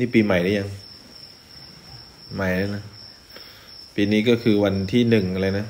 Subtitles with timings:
[0.00, 0.68] นี่ปีใหม่ได้ยัง
[2.34, 2.84] ใหม่แล้วนะ
[3.94, 5.66] ปีนี้ก็คือวันที่หนึ่งอะไรนะ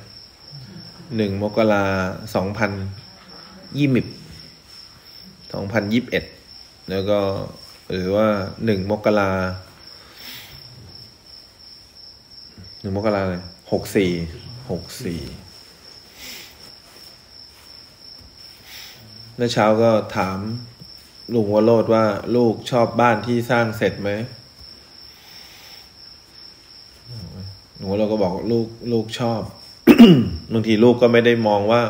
[1.17, 1.85] หนึ่งมกรา
[2.35, 2.71] สองพัน
[3.79, 4.07] ยี่สิบ
[5.53, 6.25] สองพันยิบเอ็ด
[6.91, 7.19] แล้วก็
[7.91, 8.27] หรือว่า
[8.65, 9.31] หนึ่งมกรา
[12.81, 14.11] หนึ่งมกราเลยหกสี่
[14.71, 15.21] หกสี่
[19.37, 20.39] เมื่อเช้าก็ถาม
[21.35, 22.05] ลุงวโรดว่า
[22.37, 24.11] ลูกชอบบ้านที่สร้างเสร็จไหม
[27.77, 29.43] หนูเราก็บอกลูกลูกชอบ
[30.53, 31.83] บางทีลูกก็ไม่ได้มองว่า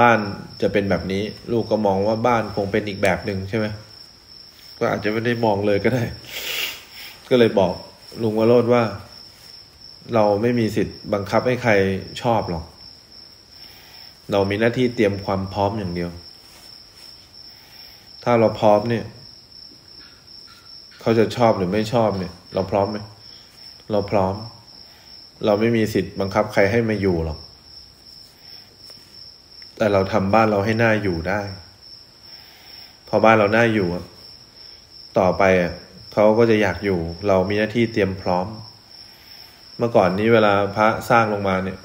[0.00, 0.18] บ้าน
[0.62, 3.66] จะเป็นแบบนี้ ลูกก็มองว่าบ้านคงเป็นอีกแบบหนึ่งใช่ไหม
[4.78, 6.04] ก็อาจจะไม่ได้มองเลยก็ได้
[7.30, 7.72] ก็เลยบอก
[8.22, 8.82] ลุงวโรดว่า
[10.14, 11.72] เราไม่มีสิทธิ์บังคับให้ใคร
[12.22, 12.64] ชอบหรอก
[14.32, 16.10] เรามีหน้าที่เตรียมความพร้อมอย่างเดียว
[18.24, 19.04] ถ้าเราพร้อมเนี่ย
[21.00, 22.98] เขาจะชอบหรือไม่ชอบเนี่ย เราพร้อมไหม
[23.90, 24.34] เราพร้อม
[25.44, 27.38] เราไม่มีสิทธิ์บังคับใครให้มาอยู่หรอก
[29.76, 31.40] แต่เราทำบ้านเราให้หน่าอยู่ได้
[33.08, 33.88] พอบ้านเราหน่าอยู่
[35.18, 35.72] ต่อไปอะ
[36.12, 38.46] เขาก็จะอยากอยู่ เรามีหน้าที่เตรียมพร้อม
[39.78, 41.78] เมื่อก่อนนี้เวลาพระสร้างลงมาเนี่ย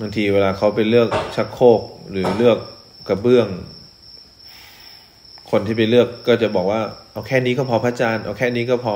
[0.00, 2.58] บางทีเวลาเขาไปเลือกชักโครกหรือเลือก
[3.08, 3.48] กระเบื้อง
[5.54, 6.80] คนที่ไปเลือกก็จะบอกว่า
[7.12, 8.94] เอาแค่นี้ก็พอพระอาจารย์เอาแค่นี้ก็พอ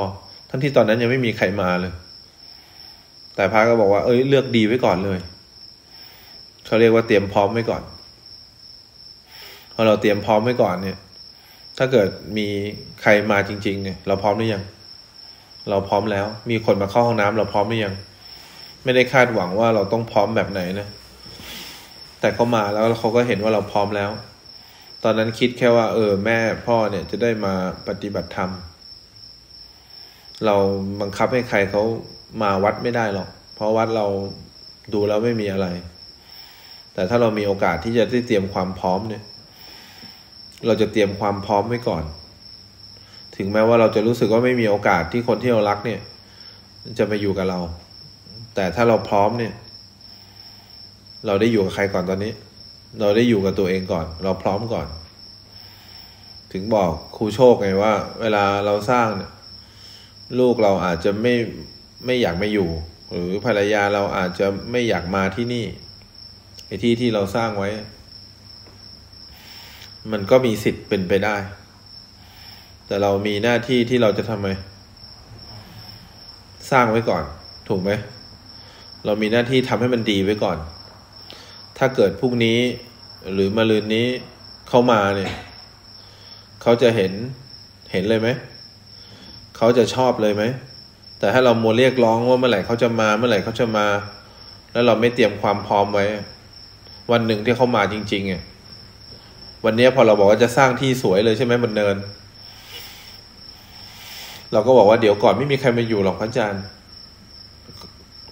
[0.50, 1.92] ทั้งที่ตอนนั้นยังไม่มีใครมาเลย
[3.34, 5.18] แต่พระก็บอกว่า เอ้ยเลือกดีไว้ก่อนเลย
[6.66, 7.82] เขาเรียกว่าเตรียมพร้อมไว้ก่อน
[9.74, 10.98] พอเราเตรียมพร้อมไว้ก่อนเนี่ย
[11.78, 12.46] ถ้าเกิดมี
[13.02, 14.64] ใครมาจริง ๆ เนี่ย เราพร้อมหรือยัง
[15.70, 17.94] เราพร้อมแล้ว มีคนมาเข้าห้องน้ำเราพร้อมหรือยัง
[18.84, 20.88] ไม่ได้คาดหวังว่าเราต้องพร้อมแบบไหนนะ
[22.20, 24.10] แต่เขามาแล้วเขาก็เห็นว่าเราพร้อมแล้ว
[25.04, 27.54] ตอนนั้นคิดแค่ว่า เออ แม่พ่อเนี่ยจะได้มา
[27.88, 28.50] ปฏิบัติธรรม
[30.44, 30.56] เรา
[31.00, 31.82] บังคับให้ใครเขา
[32.42, 34.06] มาวัดไม่ได้หรอก เพราะวัดเรา
[34.94, 35.66] ดูแล้วไม่มีอะไร
[36.94, 39.22] แต่ถ้าเรามีโอกาสที่จะได้เตรียมความพร้อมเนี่ย
[40.66, 42.04] เราจะเตรียมความพร้อมไว้ก่อน
[43.36, 46.00] ถึงแม้ว่าเราจะรู้สึกว่าไม่มีโอกาสที่คนที่เรารักเนี่ย
[46.98, 47.60] จะมาอยู่กับเรา
[48.54, 49.52] แต่ถ้าเราพร้อมเนี่ย
[51.26, 52.32] เราได้อยู่กับใครก่อนตอนนี้
[53.00, 54.86] เราได้อยู่กับตัวเองก่อน เราพร้อมก่อน
[56.52, 59.30] ถึงบอกครูโชคไงว่า เวลาเราสร้างเนี่ย
[60.38, 61.34] ลูกเราอาจจะไม่
[62.06, 62.68] ไม่อยากมาอยู่
[63.10, 65.64] หรือภรรยาเราอาจจะไม่อยากมาที่นี่
[66.66, 67.70] ไอ้ที่ที่เราสร้างไว้
[70.12, 71.36] มันก็มีสิทธิ์เป็นไปได้
[72.86, 74.48] แต่เรามีหน้าที่ที่เราจะทำไม
[76.70, 77.24] สร้างไว้ก่อน
[77.68, 77.90] ถูกไหม
[79.04, 80.58] เรามีหน้าที่ทำให้มันดีไว้ก่อน
[81.78, 82.58] ถ้าเกิดพรุ่งนี้
[83.32, 84.06] หรือมะรืนนี้
[84.68, 85.32] เข้ามาเนี่ย
[86.62, 87.12] เขาจะเห็น
[87.92, 88.28] เห็นเลยไหม
[89.56, 90.44] เขาจะชอบเลยไหม
[91.18, 93.86] แต่ถ้าเราโมวเรียกร้องว่าเมื่อไหร่เขาจะมาเมื่อไหร่เขาจะมา
[94.72, 96.04] แล้วเราไม่เตรียมความพร้อมไว้
[97.10, 98.42] วันหนึ่งที่เขามาจริงๆอะ
[99.64, 101.96] วันนี้พอเราบอกว่าจะสร้างที่สวยเลยใช่ไหมบนเนิน
[104.52, 106.64] เราก็บอกว่าเดี๋ยวก่อนไม่มีใครมาอยู่หรอกพระอาจารย์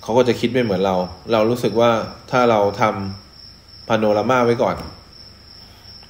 [0.02, 0.96] เขาก็จะคิดไม่เหมือนเรา
[1.32, 1.90] เรารู้สึกว่า
[2.30, 3.25] ถ้าเราทำ
[3.86, 4.76] พาโนรามาไว้ก่อน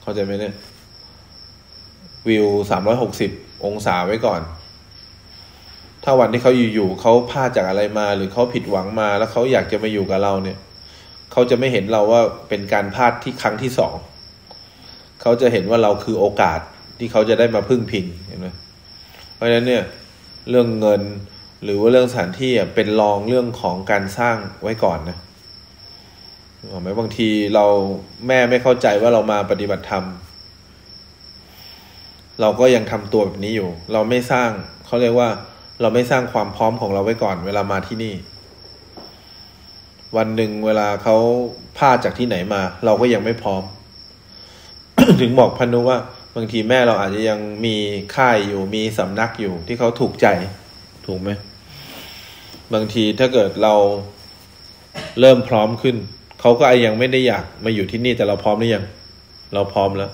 [0.03, 0.55] เข้าใจไหมเนี่ย
[2.29, 3.31] วิวสามร้อยหกสิบ
[3.65, 4.41] องศาไว้ก่อน
[6.05, 10.59] ถ้าวันที่เขาอยู่ๆเขาพลาดจากอะไรมา หรือเขาผิดหวังมา แล้วเขาอยากจะมาอยู่กับเราเนี่ย
[11.33, 13.95] เขาจะไม่เห็นเราว่าเป็นการพลาดที่ครั้งที่สอง
[15.23, 16.61] เขาจะเห็นว่าเราคือโอกาส
[16.99, 18.49] ที่เขาจะได้มาพึ่งพิงเห็นไหม
[19.35, 19.83] เพราะฉะนั้นเนี่ย
[20.51, 21.03] เรื่องเงิน
[21.65, 27.65] หรือว่าเรื่องสถานที่เป็นรองเรื่องของการสร้างไว้ก่อนนะเห็นไหมบางทีเรา
[28.27, 30.05] แม่ไม่เข้าใจว่าเรามาปฏิบัติธรรม
[32.41, 34.51] เราก็ยังทำตัวแบบนี้อยู่ เราไม่สร้าง
[34.87, 35.29] เขาเรียกว่า
[35.81, 38.15] เราไม่สร้างความพร้อมของเราไว้ก่อน เวลามาที่นี่
[40.17, 41.17] วันหนึ่งเวลาเขา
[41.79, 43.63] พลาดจากที่ไหนมา เราก็ยังไม่พร้อม
[45.21, 45.99] ถึงบอกพนุว่า
[46.37, 47.77] บางทีแม่เราอาจจะยังมี
[48.15, 50.27] ค่ายอยู่มีสำนักอยู่ที่เขาถูกใจ
[51.07, 51.31] ถูกไหม
[52.75, 53.75] บางทีถ้าเกิดเรา
[55.21, 55.97] เริ่มพร้อมขึ้น
[56.41, 58.85] เขาก็ยังไม่ได้อยากมาอยู่ที่นี่แต่เราพร้อมหรือยัง
[59.55, 60.11] เราพร้อมแล้ว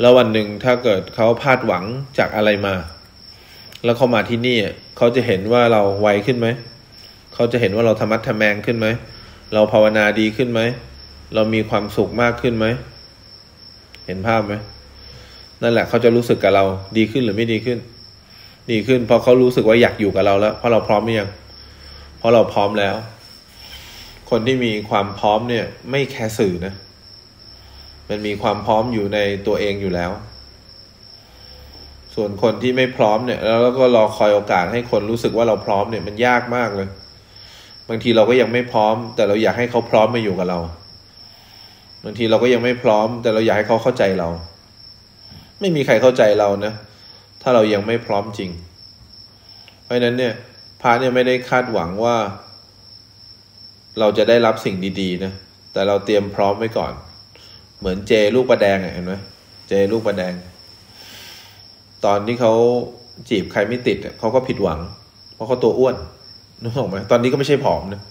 [0.00, 1.84] แล้ววันหนึ่งถ้าเกิดเขาพลาดหวัง
[2.18, 2.74] จากอะไรมา
[3.84, 4.56] แล้วเขามาที่นี่
[4.96, 6.48] เขาจะเห็นว่าเราไวขึ้นไหม
[7.34, 8.86] เขาจะเห็นว่าเราธรรมัดทแมงขึ้นไหม
[9.54, 10.60] เราภาวนาดีขึ้นไหม
[11.34, 12.66] เรามีความสุขมากขึ้นไหม
[14.06, 14.54] เห็นภาพไหม
[15.62, 16.64] นั่นแหละเขาจะรู้สึกกับเรา
[16.96, 17.78] ดีขึ้นหรือไม่ดีขึ้น
[18.70, 21.30] ดีขึ้นเพราะเขารู้สึกว่าอยากอยู่กับเราแล้ว เพราะเราพร้อมหรือยัง
[22.18, 22.94] เพราะเราพร้อมแล้ว
[24.30, 26.74] คนที่มีความพร้อมเนี่ย ไม่แคร์สื่อนะ
[28.08, 30.10] มันมีความพร้อมอยู่ในตัวเองอยู่แล้ว
[32.14, 36.88] ส่วนคนที่ไม่พร้อมเนี่ย แล้วก็รอคอยโอกาสให้คนรู้สึกว่าเราพร้อมเนี่ยมันยากมากเลย
[37.88, 40.58] บางทีเราก็ยังไม่พร้อม แต่เราอยากให้เขาพร้อมมาอยู่กับเรา
[42.04, 44.28] บางทีเราก็ยังไม่พร้อม แต่เราอยากให้เขาเข้าใจเรา
[45.60, 46.72] ไม่มีใครเข้าใจเรานะ
[47.42, 48.50] ถ้าเรายังไม่พร้อมจริง
[49.82, 50.34] เพราะฉะนั้นเนี่ย
[50.80, 52.16] พระเนี่ยไม่ได้คาดหวังว่า
[54.00, 55.32] เราจะได้รับสิ่งดีๆนะ
[55.72, 56.92] แต่เราเตรียมพร้อมไว้ก่อน
[57.78, 59.14] เหมือนเจลูกประแดงเห็นไหม
[59.68, 60.34] เจลูกประแดง
[62.04, 62.54] ตอนที่เขา
[63.28, 64.80] จีบใครไม่ติดเขาก็ผิดหวัง
[65.34, 65.96] เพราะเขาตัวอ้วน
[66.62, 68.02] นึกออกไหมตอนนี้ก็ไม่ใช่ผอมนะ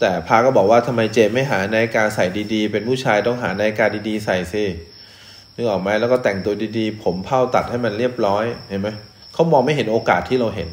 [0.00, 4.64] แต่พาก็บอกว่าทำไมเจไม่หานาฬิกาใส่ดีๆ เป็นผู้ชายต้องหานาฬิกาดีๆ ใส่ซิ
[5.54, 8.88] นึกออกไหมแล้วก็แต่งตัวดีๆ ผมเผ้าตัดให้มันเรียบร้อยเห็นไหม
[9.34, 10.68] เขามองไม่เห็นโอกาสที่เราเห็น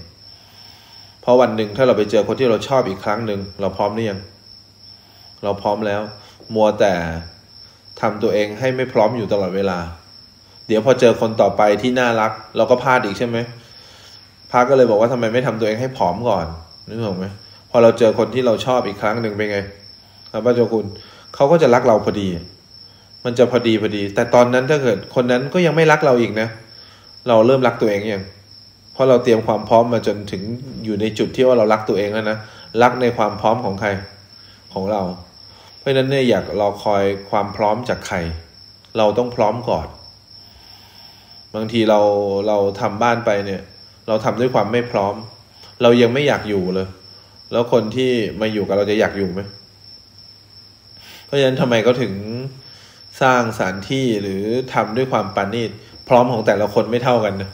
[1.22, 4.20] เพราะวันหนึ่งถ้าเราไปเจอคนที่เราชอบอีกครั้งหนึ่งเราพร้อมหรือยัง
[5.44, 6.02] เราพร้อมแล้ว
[6.56, 6.94] มัวแต่
[8.02, 9.80] ทำตัวเองให้ไม่พร้อมอยู่ตลอดเวลา
[10.68, 13.38] เดี๋ยวพอเจอคนต่อไปที่น่ารัก เราก็พลาดอีกใช่ไหม
[14.52, 16.46] พาก็เลยบอกว่าทำไมไม่ทำตัวเองให้ผอมก่อน
[16.88, 17.26] นึกออกไหม
[17.72, 19.60] พอเราเจอคนที่เราชอบอีกครั้งหนึ่งเป็นไง
[20.32, 20.86] ครับพระเจ้าคุณ
[21.36, 22.28] เขาก็จะรักเราพอดี
[23.26, 26.48] มันจะพอดีพอดี แต่ตอนนั้นถ้าเกิดคนนั้นก็ยังไม่รักเราอีกนะ
[27.28, 28.24] เราเริ่มรักตัวเองยัง
[29.00, 30.44] ราะเราเตรียมความพร้อมมาจนถึง
[30.86, 32.38] อยู่ในจุดที่ว่าเรารักตัวเองแล้วนะ
[32.82, 33.90] รักในความพร้อมของใคร
[34.74, 35.02] ของเรา
[35.78, 38.18] เพราะฉะนั้นเนี่ยอยากรอคอยความพร้อมจากใคร
[38.98, 39.88] เราต้องพร้อมก่อน
[41.56, 42.00] บางทีเรา
[42.48, 43.62] เราทำบ้านไปเนี่ย
[44.08, 45.16] เราทำด้วยความไม่พร้อม
[45.82, 46.88] เรายังไม่อยากอยู่เลย
[47.52, 48.12] แล้วคนที่
[48.42, 49.42] มาอยู่กับเราจะอยากอยู่ไหม
[51.26, 52.14] เพราะฉะนั้นทำไมเขาถึง
[53.22, 54.44] สร้างสถานที่หรือ
[54.74, 55.72] ทำด้วยความปานีต
[56.08, 57.50] พร้อมของแต่ละคนไม่เท่ากันนะ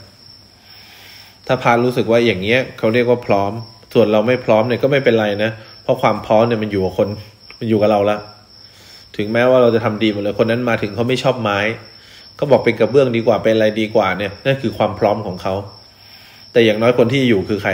[1.46, 3.52] ถ้าพารู้สึกว่าอย่างเงี้ยเขาเรียกว่าพร้อม
[3.94, 5.50] ส่วนเราไม่พร้อมเนี่ยก็ไม่เป็นไรนะ
[5.82, 7.08] เพราะความพร้อมเนี่ยมันอยู่กับคน
[7.58, 8.18] มันอยู่กับเราละ
[9.16, 11.58] ถึงแม้ว่าเราจะทำดีหมดเลยคนนั้นมาถึงเขาไม่ชอบไม้
[12.38, 15.54] ก็บอกเป็นกระเบื้องดีกว่าเป็นอะไรดีกว่าเนี่ยนั่นคือความพร้อมของเขา
[16.52, 17.72] แต่อย่างน้อยคนที่อยู่คือใคร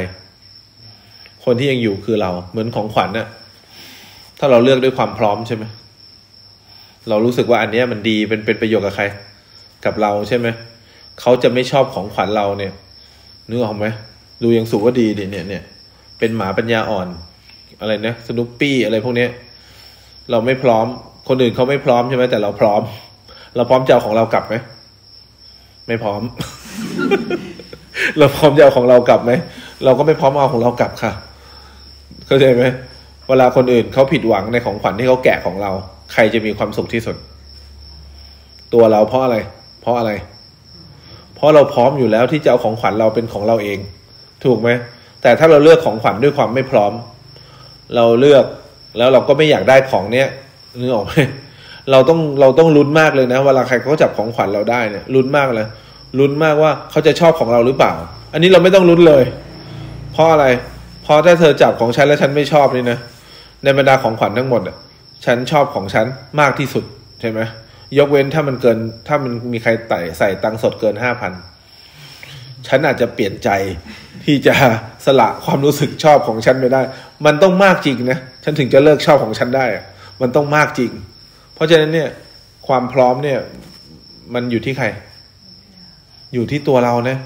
[1.45, 3.27] คนที่ยังอยู่คือเรา เหมือนของขวัญน่ะ
[4.39, 5.65] ถ้าเราเลือกด้วยความพร้อมใช่ไหม
[7.09, 9.05] เรารู้สึกว่าอันนี้มันดีเป็นเป็นประโยชน์กับใคร
[9.85, 10.47] กับเราใช่ไหม
[11.21, 12.73] เขาจะไม่ชอบของขวัญเราเนี่ย
[13.53, 13.87] นึกออกไหม
[14.43, 15.63] ดูยังสูว่าดีดิเนี่ยเนี่ย
[16.19, 17.09] เป็นหมาปัญญาอ่อน
[17.81, 19.31] อะไรนะสนุปปี้อะไรพวกเนี้ย
[20.31, 20.87] เราไม่พร้อม
[21.29, 22.83] คนอื่นเขาไม่พร้อมใช่ไหมแต่เราพร้อม
[23.57, 24.55] เราพร้อมจะเอาของเรากลับไหม
[25.87, 26.23] ไม่พร้อม
[28.19, 29.33] เราพร้อมจะเอาของเรากลับไหม
[29.85, 31.13] เราก็ไม่พร้อมเอาของเรากลับค่ะ
[32.27, 32.65] เข้าใจไหม
[33.29, 35.71] เวลาคนอื่นเขาผิดหวังในของขวัญที่เขาแกะของเรา
[36.13, 37.17] ใครจะมีความสุขที่สุด
[38.75, 39.37] ตัวเราเพราะอะไร
[39.81, 40.11] เพราะอะไร
[41.43, 43.79] ราะเราพร้อมอยู่แล้วที่จะเอาของขวัญเราเป็นของเราเอง
[44.44, 44.71] ถูกไหม
[45.23, 46.93] แต่ถ้าเราเลือกของขวัญด้วยความไม่พร้อม
[47.97, 48.44] เราเลือก
[48.99, 50.29] แล้วเราก็ไม่อยากได้ของเนี้ย
[50.81, 51.12] นึกออกไหม
[51.91, 55.67] เราต้องเราต้องลุ้นมากเลยนะเวลาใครเขาจับของขวัญเราได้เนี่ยลุ้นมากเลย
[56.19, 57.93] ลุ้นมากว่าเขาจะชอบของเราหรือเปล่า
[58.33, 59.25] อันนี้เราไม่ต้องลุ้นเลย
[60.12, 60.47] เพราะอะไร
[61.03, 62.99] เพราะถ้าเธอจับของฉันแล้วฉันไม่ชอบนี่นะ
[63.65, 64.77] ในบรรดาของขวัญทั้งหมดอะ
[65.27, 66.06] ฉันชอบของฉัน
[66.41, 66.85] มากที่สุด
[67.21, 67.41] ใช่ไหม
[67.99, 68.79] ยกเว้นถ้ามันเกิน
[69.09, 71.33] ถ้ามันมีใครไต่ใส่ตังสดเกินห้าพัน
[72.67, 73.50] ฉันอาจจะเปลี่ยนใจ
[74.25, 74.55] ที่จะ
[75.06, 76.83] สละความรู้สึกชอบของฉันไม่ได้
[77.27, 79.67] มันต้องมากจริงนะ ฉันถึงจะเลิกชอบของฉันได้
[80.21, 80.93] มันต้องมากจริง
[81.55, 82.09] เพราะฉะนั้นเนี่ย
[82.69, 83.39] ความพร้อมเนี่ย
[84.35, 84.87] มันอยู่ที่ใคร
[86.34, 87.17] อยู่ที่ตัวเรานะ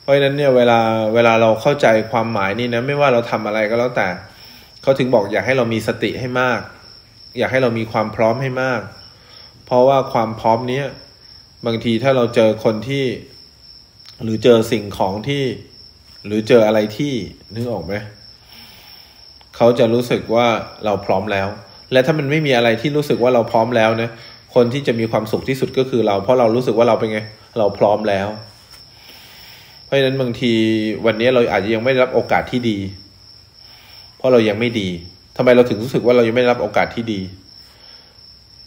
[0.00, 0.80] เพราะฉะนั้นเนี่ยเวลา
[1.14, 4.08] เวลาเราเข้าใจความหมายนี่นะ ไม่ว่าเราทำอะไรก็แล้วแต่
[4.82, 6.60] เขาถึงบอกอยากให้เรามีสติให้มาก
[7.38, 8.80] อยากให้เรามีความพร้อมให้มาก
[9.66, 10.86] เพราะว่าความพร้อมเนี้ย
[11.66, 13.04] บางทีถ้าเราเจอคนที่
[14.22, 15.42] หรือเจอสิ่งของที่
[16.26, 17.12] หรือเจออะไรที่
[17.54, 17.94] นึกออกไหม
[19.56, 20.46] เขาจะรู้สึกว่า
[20.84, 21.48] เราพร้อมแล้ว
[21.92, 24.10] และถ้ามันไม่มีอะไรที่รู้สึกว่าเราพร้อมแล้วนะ
[24.54, 27.20] คนที่จะมีความสุขที่สุดก็คือเรา เพราะเรารู้สึกว่าเราเป็นไง
[27.58, 28.28] เราพร้อมแล้ว
[29.84, 30.52] เพราะฉะนั้นบางที
[31.06, 32.78] วันนี้เราอาจจะยังไม่ได้รับโอกาสที่ดี
[34.16, 34.88] เพราะเรายังไม่ดี
[35.36, 37.20] ทำไมเราถึงรู้สึกว่าเรายังไม่ได้รับโอกาสที่ดี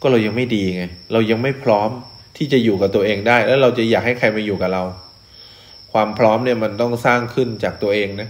[0.01, 1.89] ก็เรายังไม่ดีไง เรายังไม่พร้อม
[2.37, 4.83] ที่จะอยู่กับตัวเองได้ แล้วเราจะอยากให้ใครมาอยู่กับเรา
[5.91, 8.29] ความพร้อมเนี่ยมันต้องสร้างขึ้นจากตัวเองนะ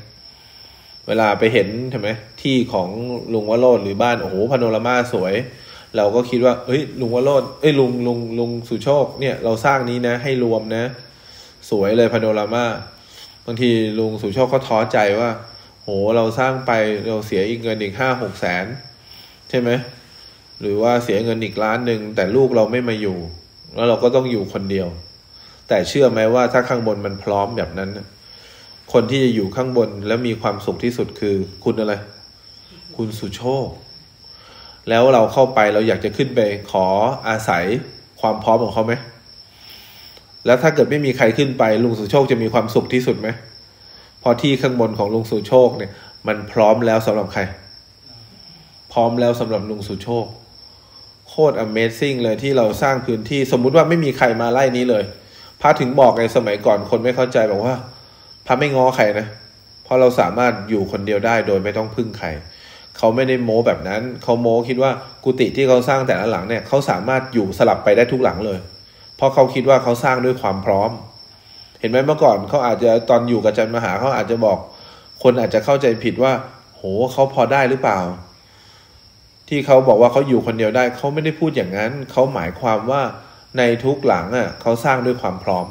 [1.08, 2.10] เวลาไปเห็นใช่ไหม
[2.42, 2.90] ที่ของ
[3.34, 5.34] ลุงวโรดหรือบ้านโอ้โหพาโนรามาสวย
[5.98, 10.84] เราก็คิดว่าเอ้ย ลุงวโรดเอ้ยลุงลุงลุงสุโชค เนี่ยเราสร้างนี้นะ ให้รวมนะ
[11.70, 12.66] สวยเลยพาโนรามา
[13.46, 15.30] บางทีลุงสุโชคก็ท้อใจว่า
[15.84, 16.72] โหเราสร้างไป
[17.10, 18.66] เราเสียอีกเงินอีกห้าหกแสน
[19.50, 19.70] ใช่ไหม
[20.62, 23.18] หรือว่าเสียเงินอีกล้านหนึ่งแต่ลูกเราไม่มาอยู่
[23.76, 24.88] แล้วเราก็ต้องอยู่คนเดียว
[25.68, 27.90] แต่เชื่อไหมว่าถ้าข้างบนมันพร้อมแบบนั้น
[28.94, 31.94] คนที่จะอยู่ข้างบนแล้วมีความสุขที่สุดคือ คุณอะไร
[32.98, 33.68] คุณสุโชค
[34.90, 36.40] แล้วเราเข้าไปเราอยากจะขึ้นไป
[36.72, 36.86] ขอ
[37.30, 37.66] อาศัย
[38.22, 38.94] ความพร้อมของเขาไหม
[40.46, 43.28] แล้วถ้าเกิดไม่มีใครขึ้นไป ลุงสุโชคจะมีความสุขที่สุดไหม
[44.24, 45.92] พอที่ข้างบนของลุงสุโชคเนี่ย
[46.28, 47.42] มันพร้อมแล้วสำหรับใคร
[48.92, 50.26] พร้อมแล้วสำหรับลุงสุโชค
[51.50, 55.04] ตร Amazing เลยที่เราสร้างพื้นที่สมมุติว่าไม่มีใครมาไล่นี้เลย
[55.62, 57.76] พระถึงบอกในสมัยก่อนคนไม่เข้าใจบอกว่า
[58.46, 59.28] พระไม่ง้อใครนะ
[59.84, 62.28] เพราะเราสามารถอยู่คนเดียวได้โดยไม่ต้องพึ่งใคร
[62.98, 64.92] เขาไม่ได้โม้แบบนั้นเขาโม้คิดว่า
[65.24, 68.60] กุฏิที่เขาสร้างแต่ละหลังเนี่ยเขาสามารถอยู่สลับไปได้ทุกหลังเลย
[69.18, 70.92] เพราะเขาคิดว่าเขาสร้างด้วยความพร้อม
[71.80, 74.58] เห็นไหมเมื่อก่อนเขาอาจจะตอนอยู่กับจันมหาเขาอาจจะบอก
[75.24, 76.34] คนอาจจะเข้าใจผิดว่า
[76.76, 76.82] โห
[77.14, 78.00] เขาพอได้หรือเปล่า
[79.50, 83.02] ที่เขาบอกว่าเขาอยู่คนเดียวได้เขาไม่ได้พูดอย่างนั้น เขาหมายความว่า
[83.58, 85.66] ในทุกหลังอะเขาสร้างด้วยความพร้อม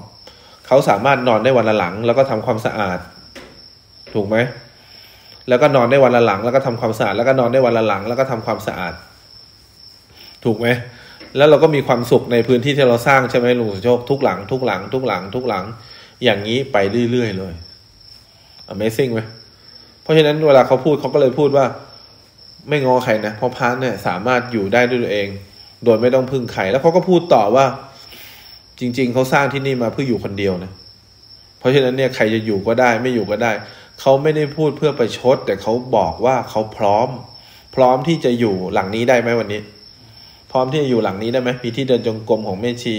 [0.66, 2.98] เขาสามารถนอนได้วันละหลัง แล้วก็ทำความสะอาด
[4.14, 4.36] ถูกไหม
[5.48, 8.94] แล้วก็นอนได้วันละหลัง แล้วก็ทำความสะอาด แล้วก็นอนได้วันละหลัง แล้วก็ทำความสะอาด
[10.44, 10.66] ถูกไหม
[11.36, 15.64] แล้วเราก็มีความสุขในพื้นที่ที่เราสร้างใช่ไหมลุงสุโชคทุกหลัง ทุกหลัง ทุกหลัง ทุกหลัง
[16.24, 16.76] อย่างนี้ไป
[17.10, 17.54] เรื่อยๆเลย
[18.72, 19.20] Amazing ไหม
[20.02, 21.66] เพราะฉะนั้นเวลาเขาพูดเขาก็เลยพูดว่า
[22.68, 25.28] ไม่งอใครนะเพราะพระเนี่ยสามารถอยู่ได้ด้วยตัวเอง
[25.84, 27.64] โดยไม่ต้องพึ่งใครแล้วเขาก็พูดต่อว่า
[28.80, 30.72] จริง ๆเขาสร้างที่นี่มาเพื่ออยู่คนเดียวนะ
[31.58, 33.52] เพราะฉะนั้นเนี่ยใครจะอยู่ก็ได้ไม่อยู่ก็ได้
[34.00, 37.08] เขาไม่ได้พูดเพื่อประชด แต่เขาบอกว่าเขาพร้อม
[37.74, 39.60] พร้อมที่จะอยู่หลังนี้ได้ไหมวันนี้
[40.50, 42.94] พร้อมที่จะอยู่หลังนี้ได้ไหมมีที่เดินจงกรมของแม่ชี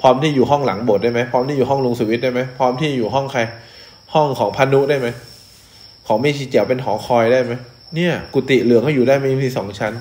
[0.00, 3.40] พร้อมที่อยู่ห้องหลังโบสถ์ได้ไหมพร้อมที่อยู่ห้องลุงสุวิทย์ได้ไหมพร้อมที่อยู่ห้องใคร
[4.14, 5.08] ห้องของพานุได้ไหม
[6.06, 7.52] ของแม่ชีเจียวเป็นหอคอยได้ไหม
[7.96, 9.92] เนี่ย กุฏิเหลืองเขาอยู่ได้ไม่มีสองชั้น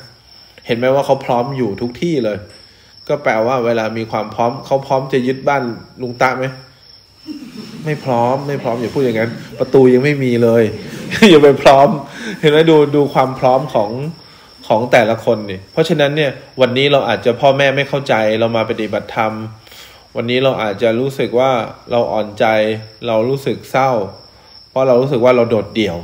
[0.65, 2.37] เห็นไหมว่าเขาพร้อมอยู่ทุกที่เลย
[3.07, 5.63] ก็แปลว่าเวลามีความพร้อมเขาพร้อมจะยึดบ้าน
[6.01, 6.45] ลุงตาไหม
[7.85, 10.63] ไม่พร้อมไม่พร้อมอย่าพูดอย่างนั้น ประตูยังไม่มีเลย
[11.29, 11.87] อย่าไปพร้อม
[12.39, 13.91] เห็นไหมดูดูความพร้อมของ
[14.67, 16.31] ของแต่ละคนนี่เพราะฉะนั้นเนี่ย
[16.61, 19.33] วันนี้เราอาจจะพ่อแม่ไม่เข้าใจเรามาปฏิบัติธรรม
[20.15, 21.51] วันนี้เราอาจจะรู้สึกว่า
[21.91, 22.45] เราอ่อนใจ
[23.07, 23.91] เรารู้สึกเศร้า
[24.69, 25.97] เพราะเรารู้สึกว่าเราโดดเดี่ยว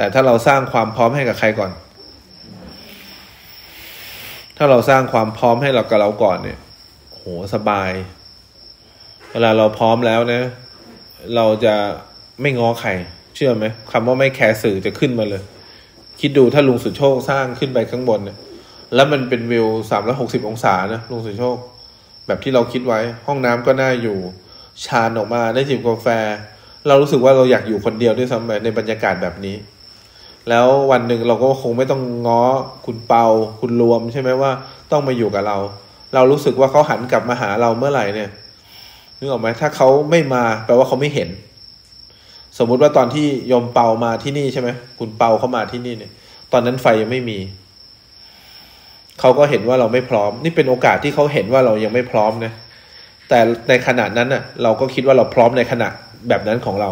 [0.00, 1.70] แต่ถ้าเราสร้างความพร้อมให้กับใครก่อน
[4.56, 6.58] ถ้าเราสร้างความพร้อมให้เรากับเราก่อนเนี่ย
[7.12, 7.22] โห
[7.54, 7.90] สบาย
[9.32, 10.42] เวลาเราพร้อมแล้วนะ
[11.36, 11.74] เราจะ
[12.40, 12.90] ไม่ง้อใคร
[13.34, 15.42] เชื่อไหมคำว่าไม่แคร์สื่อจะขึ้นมาเลย
[16.20, 18.38] คิดดูถ้าลุงสุโชคสร้างขึ้นไปข้างบนเนี่ย
[18.94, 21.56] แล้วมันเป็นวิวสามร้อหกสิบองศานะลุงสุโชค
[22.26, 24.18] แบบที่เราคิดไว้ ห้องน้ำก็น่าอยู่
[24.84, 26.08] ชานออกมาได้จิบกาแฟ
[26.88, 29.56] เรารู้สึกว่าเราอยากอยู่คนเดียวด้วยซ้ำไปในบรรยากาศแบบนี้
[30.48, 32.42] แล้ววันหนึ่งเราก็คงไม่ต้องง้อ
[32.86, 33.26] คุณเปา
[33.60, 34.50] คุณรวมใช่ไหมว่า
[34.92, 35.58] ต้องมาอยู่กับเรา
[36.14, 38.30] เรารู้สึกว่าเขาหันกลับมาหาเราเมื่อไหร่เนี่ย
[39.18, 41.28] นึกออกไหมถ้าเขาไม่มาแปลว่าเขาไม่เห็น
[42.58, 44.68] สมมุติว่าตอนที่ยมเปามาที่นี่ใช่ไหม
[44.98, 46.12] คุณเปาเขามาที่นี่เนี่ย
[46.52, 47.38] ตอนนั้นไฟยังไม่มี
[49.20, 52.52] เขาก็เห็นว่าเราไม่พร้อม นี่เป็นโอกาสที่เขาเห็นว่าเรายังไม่พร้อมนะ
[53.28, 55.88] แต่ในขณะนั้นน่ะ เราก็คิดว่าเราพร้อมในขณะ
[56.28, 56.90] แบบนั้นของเรา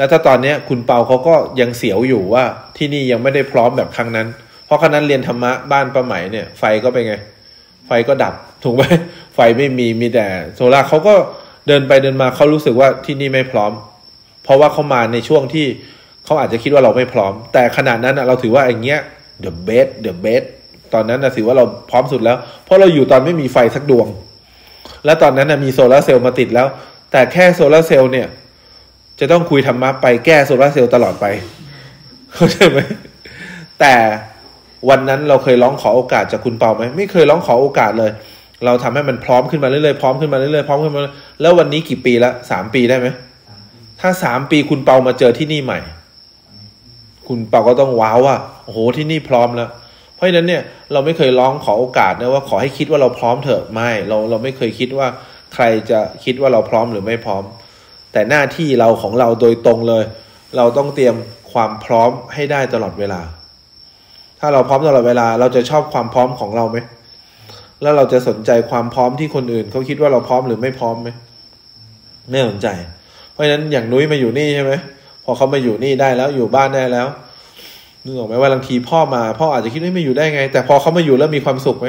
[0.00, 2.44] แล้วถ้าตอนเนี้ยคุณเปาเขาก็ยังเสียวอยู่ว่า
[2.76, 4.26] ที่นี่ยังไม่ได้พร้อมแบบครั้งนั้น
[4.66, 7.14] เพราะครั้งนั้นเรียนธรรมะบ้านป้าไหมเนี่ย ไฟก็เป็นไง
[7.86, 8.82] ไฟก็ดับถูกไหม
[9.34, 11.14] ไฟไม่มีมีแต่โซล่าเขาก็
[11.66, 13.72] เดินไปเดินมาเขารู้สึกว่าที่นี่ไม่พร้อม
[14.44, 15.66] เพราะว่าเขามาในช่วงที่
[16.24, 19.00] เขาอาจจะคิดว่าเราไม่พร้อม แต่ขนาดนั้นเราถือว่าอย่างเงี้ย
[19.44, 20.44] the best the best
[20.94, 24.06] ตอนนั้นนะถือว่าเราพร้อมสุดแล้ว เพราะเราอยู่ตอนไม่มีไฟสักดวง
[25.04, 26.66] แล้วตอนนั้นนะมีโซลาเซลล์มาติดแล้ว
[27.12, 28.26] แต่แค่โซลาเซลล์เนี่ย
[29.20, 31.26] จะต้องคุยธรรมะไปแก้โซลาเซลล์ตลอดไป
[32.34, 32.78] เข้าใจไหม
[33.80, 33.94] แต่
[34.88, 38.10] วันนั้นเราเคยร้องขอโอกาสจากคุณเปาไหมไม่เคยร้องขอโอกาสเลย
[38.64, 41.00] เราทำให้มันพร้อมขึ้นมาเรื่อยๆพร้อมขึ้นมาเรื่อยๆพร้อมขึ้นมา
[41.40, 43.08] แล้ววันนี้กี่ปีละสามปีได้ไหม
[44.00, 45.80] ถ้าสามปีคุณเปามาเจอที่นี่ใหม่
[47.28, 49.70] คุณเปาก็ต้องว้าวว่าโอ้โหที่นี่พร้อมแล้ว
[50.14, 50.62] เพราะฉะนั้นเนี่ย
[50.92, 55.06] เราไม่เคยร้องขอโอกาสนะว่าขอให้คิดว่าเราพร้อมเถอะไม่ เราเราไม่เคยคิดว่า
[55.54, 57.42] ใครจะคิดว่าเราพร้อมหรือไม่พร้อม
[58.12, 60.04] แต่หน้าที่เราของเราโดยตรงเลย
[60.56, 61.14] เราต้องเตรียม
[61.52, 63.20] ความพร้อมให้ได้ตลอดเวลา
[64.40, 66.78] ถ้าเราพร้อมตลอดเวลา เราจะชอบความพร้อมของเราไหม
[67.82, 71.08] แล้วเราจะสนใจความพร้อมที่คนอื่น เขาคิดว่าเราพร้อมหรือไม่พร้อมไหม
[72.30, 72.68] ไม่สนใจ
[73.32, 74.72] เพราะฉะนั้นอย่างนุ้ยมาอยู่นี่ใช่ไหม
[75.24, 77.06] พอเขามาอยู่นี่ได้แล้วอยู่บ้านได้แล้ว
[78.04, 81.88] นึกออกไหมว่าบางทีพ่อมาพ่ออาจจะคิดว่าไม่อยู่ได้ไง แต่พอเขามาอยู่แล้วมีความสุขไหม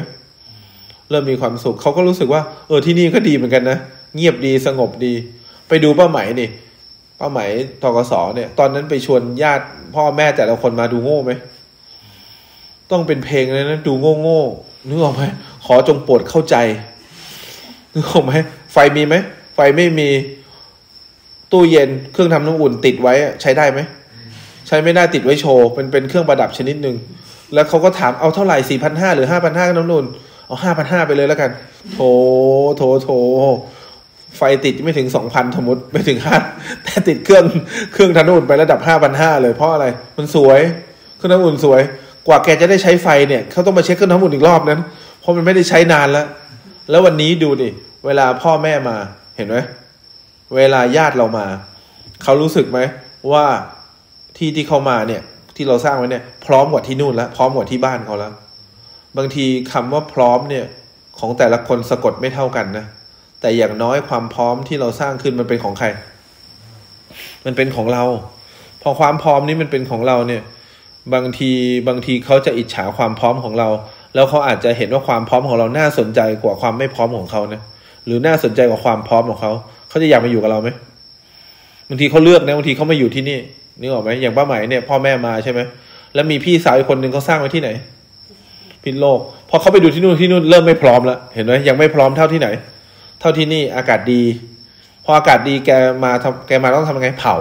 [1.10, 3.78] เริ่มมีความสุขเขาก็รู้สึกว่า เออที่นี่ก็ดีเหมือนกันนะ
[4.16, 5.14] เงียบดีสงบดี
[5.72, 6.50] ไปดูป้าไหมนี่
[7.20, 7.40] ป้าไหม
[7.82, 11.32] ทกศเนี่ย ตอนนั้นไปชวนญาติพ่อแม่แต่ละคนมาดูโง่ไหม
[12.92, 14.42] ต้องเป็นเพลงเลยนะดูโง่โง่
[14.88, 15.24] นึกออกไหม
[15.66, 16.56] ขอจงโปรดเข้าใจ
[17.94, 18.34] นึกออกไหม
[18.74, 19.16] ไฟมีไหม
[19.56, 20.10] ไฟไม่มี
[21.52, 23.80] ตู้เย็นเครื่องทำน้ำอุ่นติดไว้ใช้ได้ไหม
[24.68, 26.96] ใช้ไม่ได้ติดไว้โชว์เป็นเป็นเครื่องประดับชนิดหนึ่ง
[27.54, 30.06] แล้วเขาก็ถามเอาเท่าไหร่สี่พันห้าหรือห้าพันห้าน้ำนุ่น
[30.48, 31.52] เอาห้าพันห้าไปเลยแล้วกัน
[31.94, 32.00] โถ
[32.78, 33.10] โถโถ
[34.38, 36.38] ไฟติดไม่ถึงสองพันสมมติไม่ถึงห้า
[36.84, 37.46] แต่ติดเครื่อง
[37.94, 39.86] เครื่องทันอุ่นไประดับห้าพันห้าเลยเพราะอะไร
[40.18, 40.60] มันสวย
[41.16, 41.82] เครื่องทำอุ่นสวย
[42.28, 44.80] กว่าแกจะได้ใช้ไฟเนี่ยเขาต้องมาเช็คเครื่องทำอุ่นอีกรอบนั้น
[45.20, 46.28] เพราะมันไม่ได้ใช้นานแล้ว
[46.90, 47.70] แล้ววันนี้ดูดิ
[48.06, 48.98] เวลาพ่อแม่มา
[49.38, 49.58] เห็นไหม
[50.56, 51.46] เวลาญาติเรามา
[52.24, 52.80] เขารู้สึกไหม
[53.32, 53.46] ว่า
[54.38, 55.22] ที่ที่เขามาเนี่ย
[55.56, 58.34] ที่เราสร้างไว้เนี่ย พร้อมกว่าที่นู่นแล้วพร้อมกว่าที่บ้านเขาแล้ว
[59.18, 60.66] บางทีคำว่าพร้อมเนี่ย
[61.20, 62.86] ของแต่ละคนสะกดไม่เท่ากันนะ
[63.42, 65.88] แต่อย่างน้อยความพร้อมที่เราสร้างขึ้นมันเป็นของใคร
[67.46, 68.04] มันเป็นของเรา
[68.82, 70.42] พอความพร้อมนี้มันเป็นของเราเนี่ย
[71.14, 71.52] บางที
[71.88, 73.70] บางทีเขาจะอิจฉาความพร้อมของเรา
[74.16, 77.62] แล้วเขาอาจจะเห็นว่าความพร้อมของเราน่าสนใจกว่าความไม่พร้อมของเขานะ
[78.06, 79.52] หรือน่าสนใจกว่าความพร้อมของเขา
[79.90, 80.70] เขาจะอยากมาอยู่กับเราไหม
[81.90, 83.38] บางทีเขาเลือกนะบางทีเขามาอยู่ที่นี่
[83.80, 85.60] นึกออกไหมอย่างป้าใหมเนี่ยพ่อแม่มาใช่ไหม
[86.14, 87.70] แล้วมีพี่สาวอีกคนหนึ่งเขาสร้างไว้ที่ไหน
[88.84, 89.20] พิษโลก
[89.50, 92.48] พอเขาไปดูที่นู่นที่นู่นเริ่มไม่พร้อมแล้วเห็นไหมยังไม่พร้อมเท่าที่ไหน
[93.22, 94.24] เท่าที่นี่อากาศดี
[95.06, 95.70] พออากาศดีแก
[96.04, 97.36] มาทำแกมาต้องทำยังไงเผา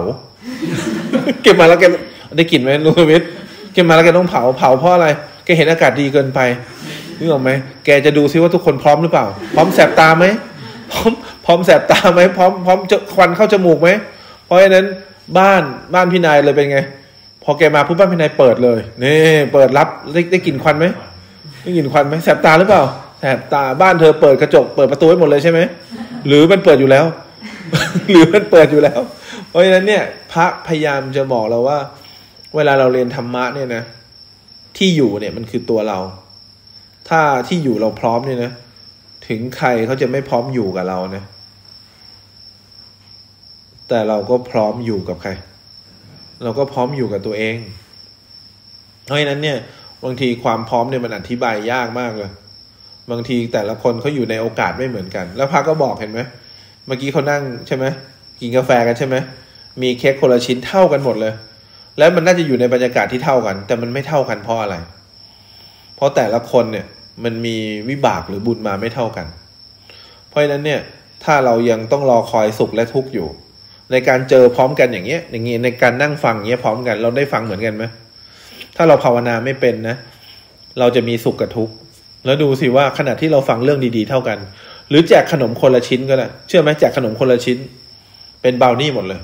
[1.43, 1.85] เก็บมาแล้วแก
[2.37, 3.29] ได้กลิ่นไหมลุงวิทย์
[3.73, 5.07] เก็บมาแล้วแกต้องเผาเผาเพราะอะไร
[5.45, 6.39] แกเห็นอากาศดีเกินไป
[7.17, 7.49] นึกออกไหม
[7.85, 10.25] แกจะดูซิว่าทุกคนพร้อมหรือเปล่า พร้อมแสบตาไหม
[10.91, 11.11] พร้อม
[11.45, 13.89] พร้อมแสบตาไหมพร้อมพร้อมจะควันเข้าจมูกไหม
[14.45, 14.85] เพราะฉะนั้น
[15.37, 15.61] บ้าน
[15.93, 16.79] บ้านพี่นายเลยเป็นไง
[17.43, 19.17] พอแกมาปุ๊บบ้านพี่นายเปิดเลยนี่
[19.53, 20.85] เปิดรับได้ได้กลิ่นควันไหม
[21.61, 22.83] ได้กลิ่นควันไหมแสบตาหรือเปล่า
[23.21, 25.59] แสบตาบ้านเธอเปิดกระจกเปิดประตูไว้หมดเลยใช่ไหม
[26.27, 27.05] หรือมันเปิดอยู่แล้ว
[28.09, 28.99] หรือมันเปิดอยู่แล้ว
[29.47, 31.77] เพราะฉะนั้นเนี่ยพระพยายามจะบอกเราว่า
[32.55, 33.83] เวลาเราเรียนธรรมะเนี่ยนะ
[34.77, 35.99] ที่อยู่เนี่ยมันคือตัวเรา
[37.09, 38.51] ถ้าที่อยู่เราพร้อมเนี่ยนะ
[39.27, 41.23] ถึงใครเขาจะไม่พร้อมอยู่กับเรานะ
[43.87, 45.31] แต่เราก็พร้อมอยู่กับใคร
[46.43, 47.55] เราก็พร้อมอยู่กับตัวเอง
[49.05, 49.57] เพราะฉะนั้นเนี่ย
[50.03, 52.31] บางทีความพร้อมเนี่ยมันอธิบายยากมากเลย
[53.11, 56.19] บางทีแต่ละคนเขาอยู่ในโอกาสไม่เหมือนกัน แล้วพระก็บอกเห็นไหม
[56.85, 57.85] เมื่อกี้เขานั่งใช่ไหม
[58.39, 59.15] กินกาแฟกันใช่ไหม
[59.81, 61.33] มีเค้กคนละชิ้นเท่ากันหมดเลย
[61.97, 64.75] แล้วมันน่าจะอยู่ในบรรยากาศที่เท่ากัน แต่มันไม่เท่ากันเพราะอะไร
[65.95, 66.85] เพราะแต่ละคนเนี่ย
[67.23, 67.55] มันมี
[67.89, 69.25] วิบากหรือบุญมาไม่เท่ากัน
[70.29, 70.79] เพราะฉะนั้นเนี่ย
[71.23, 73.27] ถ้าเรายังต้องรอคอยสุขและทุกข์อยู่
[73.91, 77.83] ในการเจอพร้อมกันอย่างเงี้ย อย่างเงี้ยในการนั่งฟังเงี้ยพร้อมกัน เราได้ฟังเหมือนกันไหม
[78.75, 79.95] ถ้าเราภาวนาไม่เป็นนะ
[80.79, 81.73] เราจะมีสุขกับทุกข์
[82.25, 84.37] แล้วดูสิว่าขณะที่เราฟังเรื่องดีๆเท่ากัน
[84.89, 87.57] หรือแจกขนมคนละชิ้นก็ได้เชื่อไหมแจกขนมคนละชิ้น
[88.41, 89.21] เป็นเบลนี่หมดเลย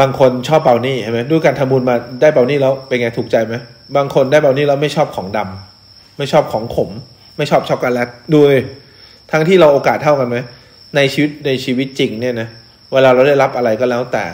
[0.00, 3.54] บางคนชอบเบลนี่ใช่ไหมด้วยการทำบุญมาได้เบลนี่แล้วเป็นไงถูกใจไหม
[3.96, 6.90] บางคนได้เบลนี่แล้วไม่ชอบของดำไม่ชอบของขม
[7.36, 8.62] ไม่ชอบช็อกโกแลตดูเลย
[9.30, 10.36] ทั้งที่เราโอกาสเท่ากันไหม
[10.96, 12.48] ในชีวิตในชีวิตจริงเนี่ยนะ
[12.92, 14.24] เวลาเราได้รับอะไรก็แล้วแต่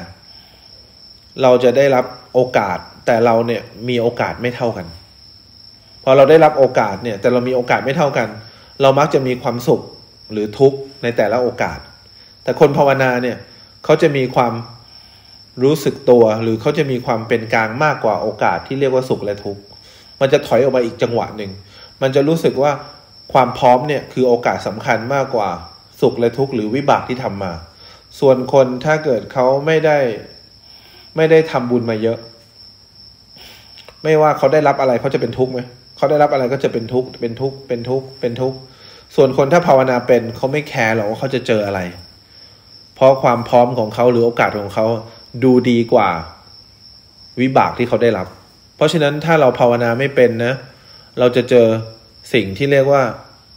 [1.42, 4.86] เราจะได้รับโอกาสแต่เราเนี่ยมีโอกาสไม่เท่ากัน
[6.08, 8.28] อเราได้รับโอกาสเนี่ยแต่เรามีโอกาสไม่เท่ากัน
[8.82, 9.80] เรามักจะมีความสุข
[10.32, 11.78] หรือทุกข์ในแต่ละโอกาส
[12.42, 13.36] แต่คนภาวนาเนี่ย
[13.84, 14.52] เขาจะมีความ
[15.64, 19.62] รู้สึกตัว หรือเขาจะมีความเป็นกลางมากกว่าโอกาสที่เรียกว่าสุขและทุกข์
[20.20, 21.50] มันจะถอยออกมาอีกจังหวะหนึ่ง
[22.02, 22.72] มันจะรู้สึกว่า
[23.32, 25.48] ความพร้อมเนี่ยคือโอกาสสำคัญมากกว่า
[26.00, 27.52] สุขและทุกข์หรือวิบากที่ทำมา
[28.20, 29.98] ส่วนคนถ้าเกิดเขาไม่ได้
[31.16, 32.18] ไม่ได้ทำบุญมาเยอะ
[34.02, 35.60] ไม่ว่าเขาได้รับอะไรเขาจะเป็นทุกข์ไหม
[35.98, 38.58] เขาได้รับอะไรก็จะเป็นทุกข์เป็นทุกข์เป็นทุกข์เป็นทุกข์
[39.16, 41.80] ส่วนคนถ้าภาวนาเป็นเขาไม่แคร์หรอกว่าเขาจะเจออะไร
[42.94, 44.86] เพราะความพร้อมของเขาหรือโอกาสของเขา
[45.44, 46.08] ดูดีกว่า
[47.40, 48.26] วิบากที่เขาได้รับ
[48.76, 50.54] เพราะฉะนั้นถ้าเราภาวนาไม่เป็นนะ
[51.18, 51.66] เราจะเจอ
[52.34, 53.02] สิ่งที่เรียกว่า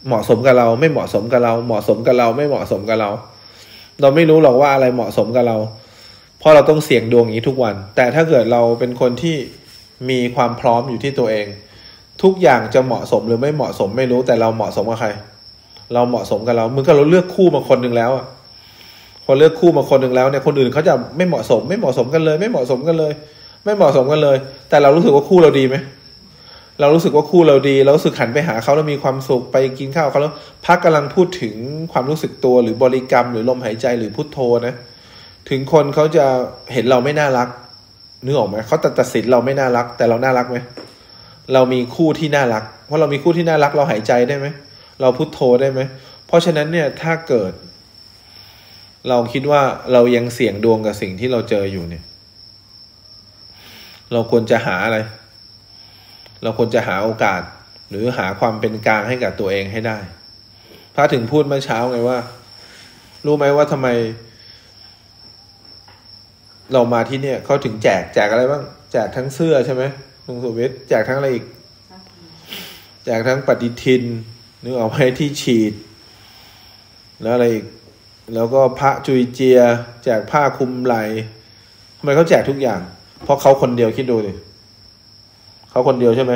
[0.08, 3.10] เหมาะสมกับเรา ไม่เหมาะสมกับเรา เหมาะสมกับเรา ไม่เหมาะสมกับเรา
[4.02, 5.58] เราไม่รู้หรอกว่าอะไรเหมาะสมกับเรา
[6.40, 9.36] เพราะเราต้องเสี่ยงดวงอย่างนี้ทุกวัน แต่ถ้าเกิดเราเป็นคนที่
[10.10, 11.48] มีความพร้อมอยู่ที่ตัวเอง
[12.24, 15.10] ทุกอย่างจะเหมาะสมหรือไม่เหมาะสมไม่รู้แต่เราเหมาะสมกับใคร
[15.94, 18.26] เราเหมาะสมกับเราเหมือนกับเราเลือกคู่มาคนหนึ่งแล้วอะ
[19.26, 23.14] พอเลือกคู่มาคนหนึ่งแล้วเนี่ยคนอื่นเขาจะไม่เหมาะสม ไม่เหมาะสมกันเลย ไม่เหมาะสมกันเลย
[23.64, 24.38] ไม่เหมาะสมกันเลย
[24.70, 25.76] แต่เรารู้สึกว่าคู่เราดีไหม
[26.80, 30.34] เรารู้สึกว่าคู่เราดีเราสึกหันไปหาเขาแล้วมีความสุขไปกินข้าวเขาแล้ว
[30.66, 31.56] พักกำลังพูดถึง
[31.92, 34.74] ความรู้สึกตัวหรือบริกรรม หรือลมหายใจหรือพุทโธนะ
[35.50, 36.26] ถึงคนเขาจะ
[36.74, 37.48] เห็นเราไม่น่ารัก
[38.26, 40.58] นึกออกไหมเขาตัดสินเราไม่น่ารัก แต่เราน่ารักไหม
[41.54, 44.48] เรามีคู่ที่น่ารักเพราะเรามีคู่ที่น่ารักเราหายใจได้ไหม
[45.02, 45.82] เราพุทโธได้ไหม
[46.28, 47.54] เพราะฉะนั้นเนี่ยถ้าเกิด
[49.10, 49.62] เราคิดว่า
[49.94, 52.04] เรายังเสี่ยงดวงกับสิ่งที่เราเจออยู่เนี่ย
[54.14, 54.98] เราควรจะหาอะไร
[56.44, 57.42] เราควรจะหาโอกาส
[57.90, 59.98] หรือหาความเป็นกลางให้กับตัวเองให้ได้
[60.96, 62.20] พระถึงพูดเมื่อเช้าไงว่า
[63.26, 63.88] รู้ไหมว่าทำไม
[66.74, 69.84] เรามาที่เนี่ยเขาถึงแจกแจกอะไรบ้าง แจกทั้งเสื้อใช่ไหม
[70.32, 71.46] ลุงสุวิทย์แจกทั้งอะไรอีก
[71.90, 74.04] แแจกทั้งปฏิทิน
[74.64, 75.74] นึกออกไหมที่ฉีด
[77.22, 77.66] แล้วอะไรอีก
[78.34, 79.60] แล้วก็พระจุยเจีย
[80.04, 80.96] แจกผ้าคลุมไหล
[81.98, 82.80] ทำไมเขาแจกทุกอย่าง
[83.24, 84.32] เพราะเขาคนเดียวคิดดูดิ
[85.70, 86.34] เขาคนเดียวใช่ไหม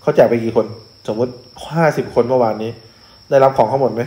[0.00, 0.66] เขาแจกไปกี่คน
[1.08, 1.32] สมมติ
[1.74, 2.70] ห้าสิบคนเมื่อวานนี้
[3.30, 4.02] ได้รับของเขาหมดไหม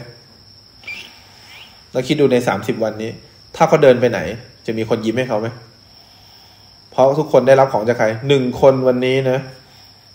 [1.91, 3.11] แล้วคิดดูในสามสิบวันนี้
[3.55, 4.19] ถ้าเขาเดินไปไหน
[4.65, 5.47] จะมีคนยิ้มให้เขาไหม
[6.91, 9.39] เพราะทุกคนได้รับของจากใครหนึ่งคนวันนี้นะ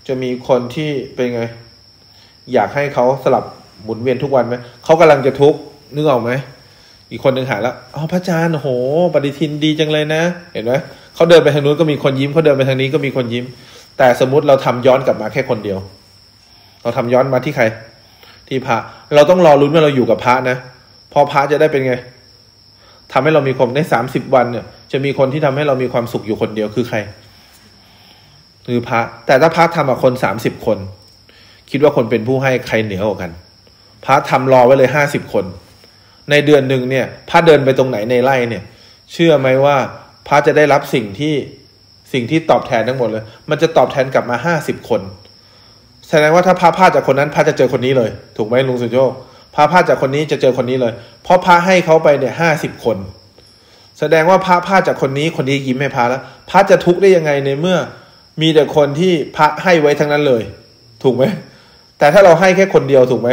[0.09, 1.43] จะมีคนที่เป็นไง
[2.53, 3.45] อยากให้เขาสลับ
[3.83, 5.59] หมุนเวียนทุกวันไหมเขากำลังจะทุกข์
[5.95, 6.31] นึกออกไหม
[7.11, 8.69] อีกคนหนึ่งหายแล้วอ๋อพระอาจารย์โห
[9.15, 10.73] ปฏิทินดีจังเลยนะ เห็นไหม
[11.15, 13.45] เขาเดินไปทางนู้นก็มีคนยิ้มเขาเดินไปทางนี้ก็มีคนยิ้ม
[13.99, 15.79] แต่สมมติเราทำย้อนกลับมาแค่คนเดียว
[16.83, 17.65] เราทำย้อนมาที่ใคร
[18.49, 18.77] ที่พระ
[19.15, 20.57] เราต้องรอรุ้นว่าเราอยู่กับพระนะ
[21.13, 21.95] พอพระจะได้เป็นไง
[23.13, 26.99] ทำให้เรามีความในสามสิบวันเนี่ย จะมีคนที่ทำให้เรามีความสุขอยู่คนเดียวคือใคร
[28.67, 30.79] คือพระ แต่ถ้าพระทำกับคนสามสิบคน
[31.71, 33.33] คิดว่าคนเป็นผู้ให้ใครเหนือกว่ากัน
[34.05, 35.45] พระทำรอไว้เลยห้าสิบคน
[36.31, 38.63] ในเดือนหนึ่งเนี่ย พระเดินไปตรงไหนในไร่เนี่ย
[39.13, 39.77] เชื่อไหมว่า
[40.29, 41.35] พระจะได้รับสิ่งที่
[42.13, 45.01] สิ่งที่ตอบแทนทั้งหมดเลย มันจะตอบแทนกลับมาห้าสิบคน
[46.09, 49.13] แสดงว่าถ้าพระพลาดจากคนนั้นพระจะเจอคนนี้เลย ถูกไหมลุงสุโชค
[49.55, 52.97] พระพลาดจากคนนี้จะเจอคนนี้เลย เพราะพระให้เขาไปเนี่ยห้าสิบคน
[53.99, 57.79] แสดงว่าพระพลาดจากคนนี้คนนี้ยิ้มให้พระแล้วพระจะทุกข์ได้ยังไงในเมื่อ
[58.41, 60.43] มีแต่คนที่พระให้ไว้ทั้งนั้นเลย
[61.03, 61.25] ถูกไหม
[61.99, 63.31] แต่ถ้าเราให้แค่คนเดียวถูกไหม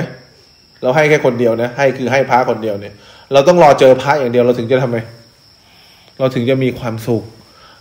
[0.84, 2.94] เราให้แค่คนเดียวนะให้คือให้พระคนเดียวเนี่ย
[3.34, 4.98] เราต้องรอเจอพระอย่างเดียวเราถึงจะทำไม
[6.20, 7.24] เราถึงจะมีความสุข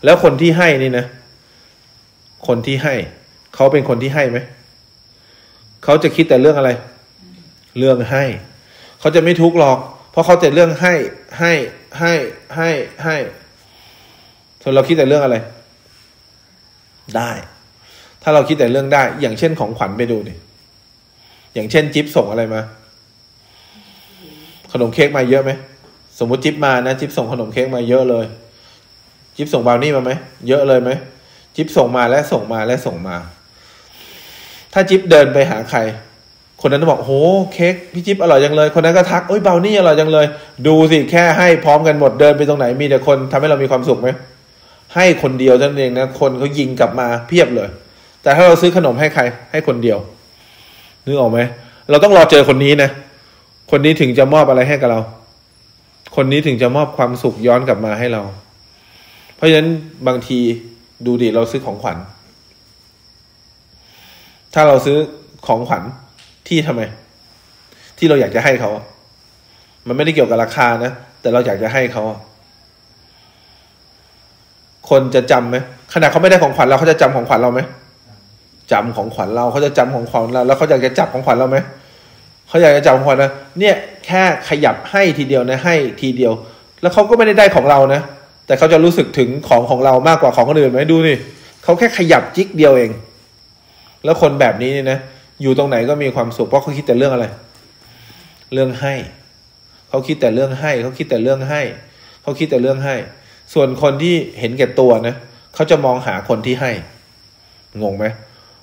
[0.05, 1.05] แล้วคนที่ให้นี่นะ
[2.47, 2.95] คนที่ให้
[3.55, 4.39] เขาเป็นคนที่ให้ไหม
[5.85, 6.71] เขาจะคิดแต่เรื่องอะไร
[7.79, 8.25] เรื่องให้
[9.01, 9.79] เขาจะไม่ทุกข์หรอก
[10.13, 10.95] เพราะเขาแต่เรื่องให้
[11.39, 11.53] ให้
[11.99, 12.13] ให้
[12.57, 12.71] ให้
[13.05, 13.17] ให้
[14.63, 15.37] ส่วนเราคิดแต่เรื่องอะไร
[17.17, 17.31] ได้
[18.23, 20.35] ถ้าเราคิดแต่เรื่องได้ อย่างเช่นของขวัญไปดูดิ
[21.55, 22.63] อย่างเช่นจิ๊บส่งอะไรมา
[24.73, 25.51] ขนมเค้กมาเยอะไหม
[26.19, 28.27] สมมติจิ๊บมานะจิ๊บส่งขนมเค้กมาเยอะเลย
[29.37, 30.11] จิ๊บส่งบราวนี่มาไหม
[30.49, 30.91] เยอะเลยไหม
[31.57, 33.17] จิ๊บส่งมาและส่งมาและส่งมา
[34.73, 35.79] ถ้าจิ๊บเดินไปหาใคร
[36.65, 37.21] คนนั้นบอกโอ้
[37.53, 40.27] เค้กพี่จิ๊บอร่อยจังเลย คนนั้นก็ทักโอ้ยเบานี่อร่อยจังเลย
[40.67, 44.09] ดูสิแค่ให้พร้อมกันหมดเดินไปตรงไหนมีแต่คนทำให้เรามีความสุขไหม
[44.95, 47.69] ให้คนเดียวท่านั้นเองนะคนเขายิงกลับมาเพียบเลย
[48.23, 49.99] แต่ถ้าเราซื้อขนมให้ใคร ให้คนเดียว
[51.05, 51.41] นึกออกไหม
[51.91, 52.91] เราต้องรอเจอคนนี้นะ
[53.71, 55.01] คนนี้ถึงจะมอบอะไรให้กับเรา
[56.17, 58.23] คนนี้ถึงจะมอบความสุขย้อนกลับมาให้เรา
[59.37, 59.69] เพราะฉะนั้น
[60.07, 60.39] บางที
[61.07, 61.99] ดูดิเราซื้อของขวัญ
[64.55, 64.97] ถ้าเราซื้อ
[65.47, 65.83] ของขวัญ
[66.49, 66.83] ที่ทำไม
[67.99, 68.71] ที่เราอยากจะให้เขา
[69.87, 72.03] มันไม่ได้เกี่ยวกับราคานะ แต่เราอยากจะให้เขา
[74.91, 75.57] คนจะจำไหม
[75.95, 77.61] ขณะเขาไม่ได้ของขวัญเราเขาจะจำของขวัญเราไหม
[78.73, 81.59] จำของขวัญเราเขาจะจำของขวัญเราแล้วเขาอยากจะจับของขวัญเราไหม
[82.49, 83.75] เขาอยากจะจับของขวัญนะเนี่ย
[84.07, 86.33] แค่ขยับให้ทีเดียวนะให้ทีเดียว
[86.83, 88.01] แล้วเขาก็ไม่ได้ได้ของเรานะ
[88.47, 91.17] แต่เขาจะรู้สึกถึงของของเรามากกว่าของคนอื่นไหมดูนี่
[91.65, 92.91] เขาแค่ขยับจิกเดียวเอง
[94.05, 94.99] แล้วคนแบบนี้เนี่ยนะ
[95.43, 97.27] อยู่ตรงไหนก็มีความสุขเพราะเขาคิดแต่เรื่องอะไร
[98.53, 98.95] เรื่องให้
[99.89, 101.61] เขาคิดแต่เรื่องให้ เขาคิดแต่เรื่องให้
[102.23, 102.95] เขาคิดแต่เรื่องให้
[103.55, 105.15] ส่วนคนที่เห็นแก่ตัวนะ
[105.55, 106.71] เขาจะมองหาคนที่ให้
[107.83, 108.05] งงไหม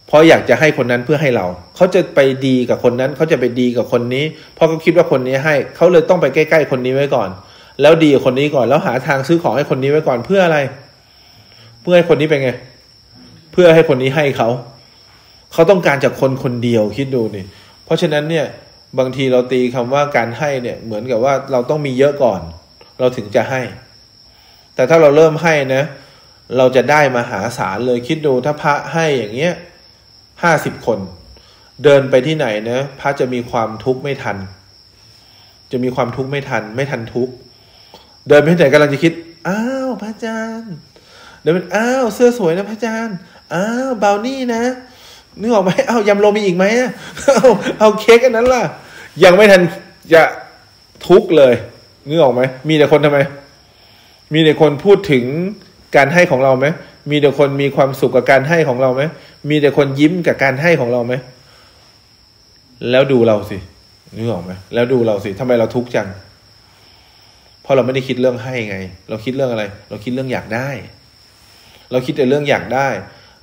[0.07, 7.29] เพราะอยากจะให้คนนั้นเพื่อให้เรา เขาจะไปดีกับคนนั้น เขาจะไปดีกับคนนี้ เพราะเขาคิดว่าคนนี้ให้ เขาเลยต้องไปใกล้ๆคนนี้ไว้ก่อน
[7.81, 10.59] แล้วดีกับคนนี้ก่อน แล้วหาทางซื้อของให้คนนี้ไว้ก่อนเพื่ออะไร
[11.81, 12.51] เพื่อให้คนนี้เป็นไง
[13.51, 14.49] เพื่อให้คนนี้ให้เขา
[15.53, 17.45] เขาต้องการจากคนคนเดียวคิดดูนี่
[17.85, 18.45] เพราะฉะนั้นเนี่ย
[18.99, 22.41] บางทีเราตีคำว่าการให้เนี่ยเหมือนกับว่าเราต้องมีเยอะก่อน
[22.99, 23.61] เราถึงจะให้
[24.75, 25.83] แต่ถ้าเราเริ่มให้นะ
[26.57, 29.53] เราจะได้มาหาศาลเลยคิดดูถ้าพระให้อย่างเงี้ย
[30.43, 30.99] ห้าสิบคน
[31.83, 34.37] เดินไปที่ไหนนะพระจะมีความทุกข์ไม่ทัน
[35.71, 37.33] จะมีความทุกข์ไม่ทัน ไม่ทันทุกข์
[38.27, 39.13] เดินไปที่ไหนกำลังจะคิด
[39.47, 40.73] อ้าวพระอาจารย์
[41.41, 43.17] เดินไปอ้าวเสื้อสวยนะพระอาจารย์
[43.53, 44.63] อ้าวเบานี่นะ
[45.41, 46.65] นึกออกไหมเอายำโรมีอีกไหม
[47.25, 47.47] เอา
[47.79, 48.63] เอาเค้กอันนั้นล่ะ
[49.23, 49.61] ยังไม่ทัน
[50.13, 50.21] จะ
[51.07, 51.53] ทุกข์เลย
[52.07, 53.19] นึกออกไหมมีแต่คนทำไม
[54.33, 55.23] มีแต่คนพูดถึง
[55.95, 56.67] การให้ของเราไหม
[57.11, 59.03] มีแต่คนมีความสุขกับการให้ของเราไหม
[59.49, 61.13] มีแต่คนยิ้มกับการให้ของเราไหม
[62.91, 63.57] แล้วดูเราสิ
[64.15, 66.07] นึกออกไหมแล้วดูเราสิทำไมเราทุกข์จัง
[67.61, 68.77] เพราะเราไม่ได้คิดเรื่องให้ไง
[69.09, 70.69] เราคิดเรื่องอะไร เราคิดเรื่องอยากได้
[71.91, 72.87] เราคิดแต่เรื่องอยากได้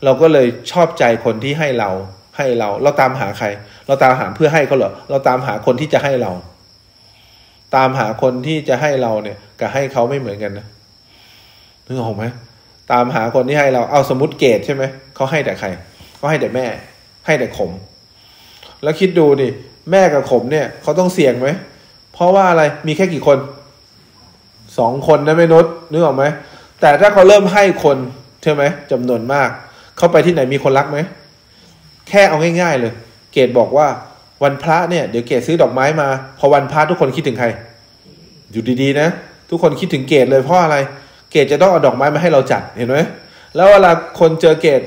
[0.04, 1.90] เราก็เลยชอบใจคนที่ให้เรา
[2.36, 3.46] ให้เรา เราตามหาใคร
[3.86, 6.32] เราตามหาเพื่อให้เขาเหรอเราตามหาคนที่จะให้เรา
[7.76, 10.66] ตามหาคนที่จะให้เราเนี่ยกับให้เขาไม่เหมือนกันนะ
[11.86, 12.24] นึกออกไหม
[12.92, 14.82] ตามหาคนที่ให้เราเอาสมมติเกตใช่ไหม
[15.14, 15.68] เขาให้แต่ใคร
[16.16, 16.66] เขาให้แต่แม่
[17.26, 17.70] ให้แต่ขม
[18.82, 19.48] แล้วคิดดูดิ
[19.90, 21.48] แม่กับขมเนี่ยเขาต้องเสี่ยงไหม
[22.12, 23.38] เพราะว่าอะไรมีแค่กี่คน
[24.78, 26.24] สองคนนะไม่นุษนึกออกไหม
[26.80, 27.98] แต่ถ้าเขาเริ่มให้คน
[28.42, 29.50] ใช่ไหมจำนวนมาก
[29.98, 30.98] เข้าไปที่ไหนมีคนรักไหม
[32.08, 32.92] แค่เอาง่าย ๆ เลย
[33.32, 33.86] เกดบอกว่า
[34.42, 37.46] วันพระเนี่ยเดี๋ยวเกดซื้อดอกไม้มา พอวันพระทุกคนคิดถึงใคร
[38.52, 39.08] อยู่ดีๆนะ
[39.50, 40.76] ทุกคนคิดถึงเกดเลยเพราะอะไร
[41.30, 42.98] เกดจะต้องเอาดอกไม้มาให้เราจัดเห็นไหม
[43.56, 44.80] แล้วเวลาคนเจอเกด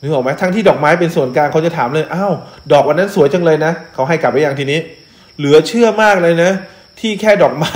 [0.00, 2.32] นึกออกไหมทั้งที่ดอกไม้เป็นส่วนกลางเขาจะถามเลยอ้าว
[2.72, 4.80] ดอกวันนั้นสวยจังเลยนะเขาให้กลับไปยังทีนี้
[5.38, 6.50] เหลือเชื่อมากเลยนะ
[7.00, 7.74] ที่แค่ดอกไม้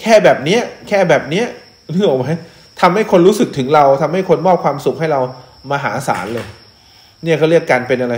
[0.00, 1.46] แค่แบบเนี้ย แค่แบบเนี้ย
[1.92, 2.28] นึกออกไหม
[2.80, 5.20] ทำให้คนรู้สึกถึงเราทำให้คนมอบความสุขให้เรา
[5.70, 6.46] มหาศาลเลย
[7.22, 8.16] เนี่ยเขาเรียกการเป็นอะไร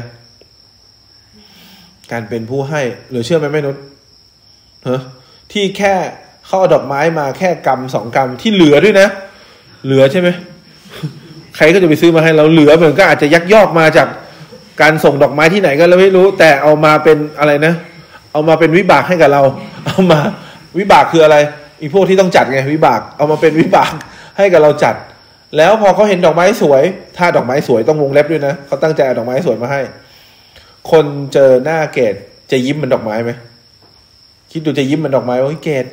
[2.13, 3.77] การเป็นผู้ให้หลือเชื่อไหมแม่นุช
[4.85, 4.97] เฮ้
[5.53, 5.95] ที่แค่
[6.47, 9.09] เขาเอาดอกไม้มาแค่กำสองกำที่เหลือด้วยนะ
[9.85, 10.29] เหลือใช่ไหม
[11.57, 14.09] ใครก็จะไปซื้อมาให้เราเหลือเหมือนก็อาจจะยักยอกมาจาก
[14.81, 17.75] การส่งดอกไม้ที่ไหนก็เราไม่รู้ แต่เอามาเป็นอะไรนะ
[18.33, 19.43] เอามาเป็นวิบากให้กับเรา
[19.87, 20.19] เอามา
[20.79, 21.37] วิบากคืออะไร
[21.81, 23.93] อีพวกที่ต้องจัดไงวิบาก เอามาเป็นวิบาก
[24.39, 24.95] ให้กับเราจัด
[25.57, 26.83] แล้วพอเขาเห็นดอกไม้สวย
[27.17, 29.81] ถ้าดอกไม้สวยต้องวงเล็บด้วยนะเขาตั้งใจเอาดอกไม้สวยมาให้
[30.91, 32.15] คนเจอหน้าเกด
[32.51, 33.33] จะยิ้มเหมือนดอกไม้ไหม
[34.51, 35.87] คิดดูจะยิ้มเหมือนดอกไม้ว่าเกด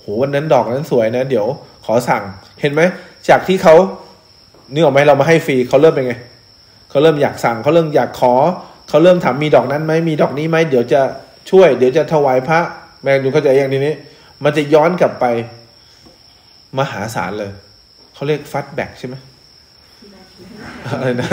[0.00, 1.46] โหวันนั้นดอกนั้นสวยนะ เดี๋ยว
[1.84, 2.22] ขอสั่ง
[2.60, 2.80] เห็นไหม
[3.28, 3.74] จากที่เขา
[4.72, 6.14] นึกออกไหมเรามาให้ฟรีเขาเริ่มเป็นไง
[6.90, 8.34] เขาเริ่มอยากสั่งเขาเริ่มอยากขอ
[8.88, 11.00] เขาเริ่มถามมีดอกนั้นไหมมีดอกนี้ไหมเดี๋ยวจะ
[11.50, 12.60] ช่วย เดี๋ยวจะถวายพระ
[13.02, 13.94] แมงดูเข้าใจอย่างทีนี้
[14.44, 15.24] มันจะย้อนกลับไป
[16.78, 17.52] มหาศาลเลย
[18.16, 19.14] เขาเรียกฟัดแบ็กใช่ไหม
[20.86, 21.28] อะไรนะ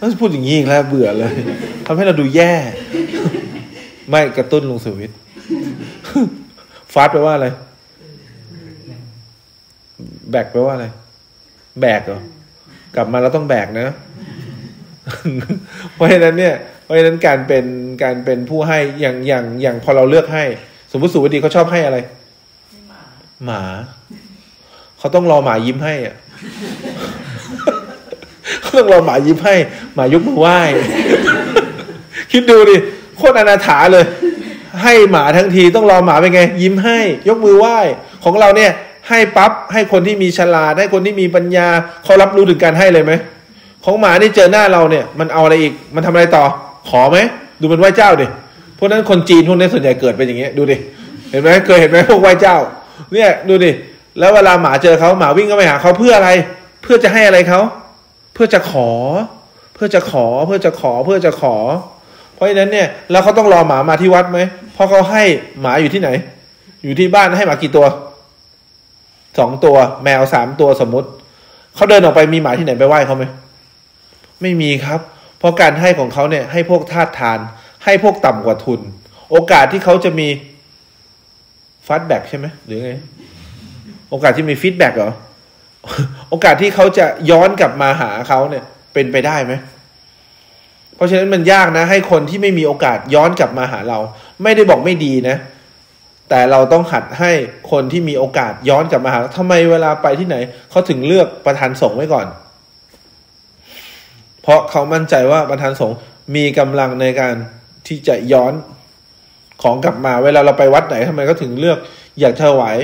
[0.00, 1.32] ต้องพูดอย่างนี้อีกแล้วเบื่อเลย
[1.86, 2.52] ทำให้เราดูแย่
[4.08, 5.12] ไม่กระตุ้นลงสวิต
[6.94, 7.46] ฟัดแปลว่าอะไร
[10.30, 10.86] แบกแปลว่าอะไร
[11.80, 12.20] แบกเหรอ
[12.94, 13.94] กลับมาเราต้องแบกนะ
[15.94, 16.54] เพราะฉะนั้นเนี่ย
[16.84, 17.64] เพราะฉะนั้นการเป็น
[18.02, 20.44] การเป็นผู้ให้อย่างอย่างอย่างพอเราเลือกให้
[20.92, 21.98] สมมติสุวดีเขาชอบให้อะไร
[23.44, 23.62] หมา
[25.02, 26.16] เขาต้องรอหมายิ้มให้อะ
[28.62, 29.54] เขาต้องรอหมายิ้มให้
[29.94, 30.58] หมายกมือไหว้
[32.32, 32.76] คิดดูดิ
[33.16, 34.04] โคตรอนาถาเลย
[34.82, 37.78] ให้หมาทั้งทีต้องรอหมาเป็นไง ยิ้มให้ ยกมือไหว้
[38.24, 38.70] ของเราเนี่ย
[39.08, 41.68] ให้ปั๊บให้คนที่มีฉลาดให้คนที่มีปัญญา
[42.04, 43.12] เขารับรู้ถึงการให้เลยไหม
[43.84, 46.44] ของหมานี่เจอหน้าเราเนี่ย มันเอาอะไรอีก มันทำอะไรต่อ
[46.88, 47.18] ขอไหม
[47.60, 48.26] ดูมันไหว้เจ้าดิ
[48.78, 50.76] พวกนั้นคนจีนพวกนี้ส่วนใหญ่เกิดเป็นอย่างเงี้ยดูดิ
[51.30, 52.56] เห็นไหมเคยเห็นไหมพวกไหว้เจ้า
[53.12, 53.70] เนี่ยดูดิ
[54.18, 56.30] แล้วเวลาหมาเจอเขาหมาวิ่งเข้าไปหาเขาเพื่ออะไร
[56.82, 57.60] เพื่อจะให้อะไรเขา
[58.34, 58.88] เพื่อจะขอ
[59.74, 61.56] เพื่อจะขอเพื่อจะขอเพื่อจะขอ
[62.34, 64.40] เพราะฉะนั้นเนี่ยแล้วเขาต้องรอหมามาที่วัดไหม
[64.74, 65.22] เพราะเขาให้
[65.60, 66.10] หมาอยู่ที่ไหน
[66.82, 67.86] อยู่ที่บ้านให้หมากี่ตัว
[69.38, 71.08] สองตัว แมวสามตัวสมมติ
[71.74, 73.24] เขาเดินออกไปมีหมาที่ไหนไปไหว้เขาไหม
[74.42, 75.00] ไม่มีครับ
[75.38, 77.38] เพราะการให้ของเขาเนี่ย ให้พวกทาสทาน
[77.84, 78.80] ให้พวกต่ำกว่าทุน
[79.30, 80.28] โอกาสที่เขาจะมี
[81.86, 82.92] feedback ใช่ไหมหรือไง
[84.12, 85.12] โอกาสที่มี feedback เหรอ
[86.30, 89.52] โอกาสที่เขาจะย้อนกลับมาหาเขาเนี่ยเป็นไปได้ไหม
[90.96, 93.98] เพราะฉะนั้นมันยากนะ ให้คนที่ไม่มีโอกาสย้อนกลับมาหาเรา
[94.42, 95.36] ไม่ได้บอกไม่ดีนะ
[96.28, 97.32] แต่เราต้องหัดให้
[97.70, 100.36] คนที่มีโอกาสย้อนกลับมาหาทำไมเวลาไปที่ไหน
[100.70, 102.26] เขาถึงเลือกประธานสงฆ์ไว้ก่อน
[104.42, 105.96] เพราะเขามั่นใจว่าประธานสงฆ์
[106.36, 107.34] มีกำลังในการ
[107.86, 108.52] ที่จะย้อน
[109.62, 111.78] ของกลับมา เวลาเราไปวัดไหนทำไมเขาถึงเลือก
[112.20, 112.78] อยากถวาย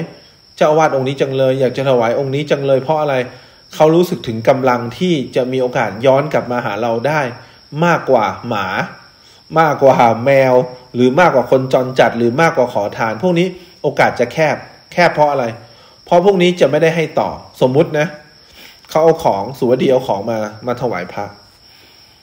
[0.58, 3.14] เจ้าอาวาสองค์นี้จังเลย อยากจะถวายองค์นี้จังเลย เพราะอะไร
[3.74, 7.20] เขารู้สึกถึงกำลังที่จะมีโอกาสย้อนกลับมาหาเราได้
[7.84, 8.66] มากกว่าหมา
[9.60, 10.54] มากกว่าแมว
[10.94, 13.46] หรือมากกว่าคนจรจัด หรือมากกว่าขอทาน พวกนี้
[13.82, 14.56] โอกาสจะแคบ
[14.92, 15.44] แคบเพราะอะไร
[16.04, 17.28] เพราะพวกนี้จะไม่ได้ให้ต่อ
[17.60, 18.06] สมมุตินะ
[18.90, 21.24] เขาเอาของสุวดีเอาของมามาถวายพระ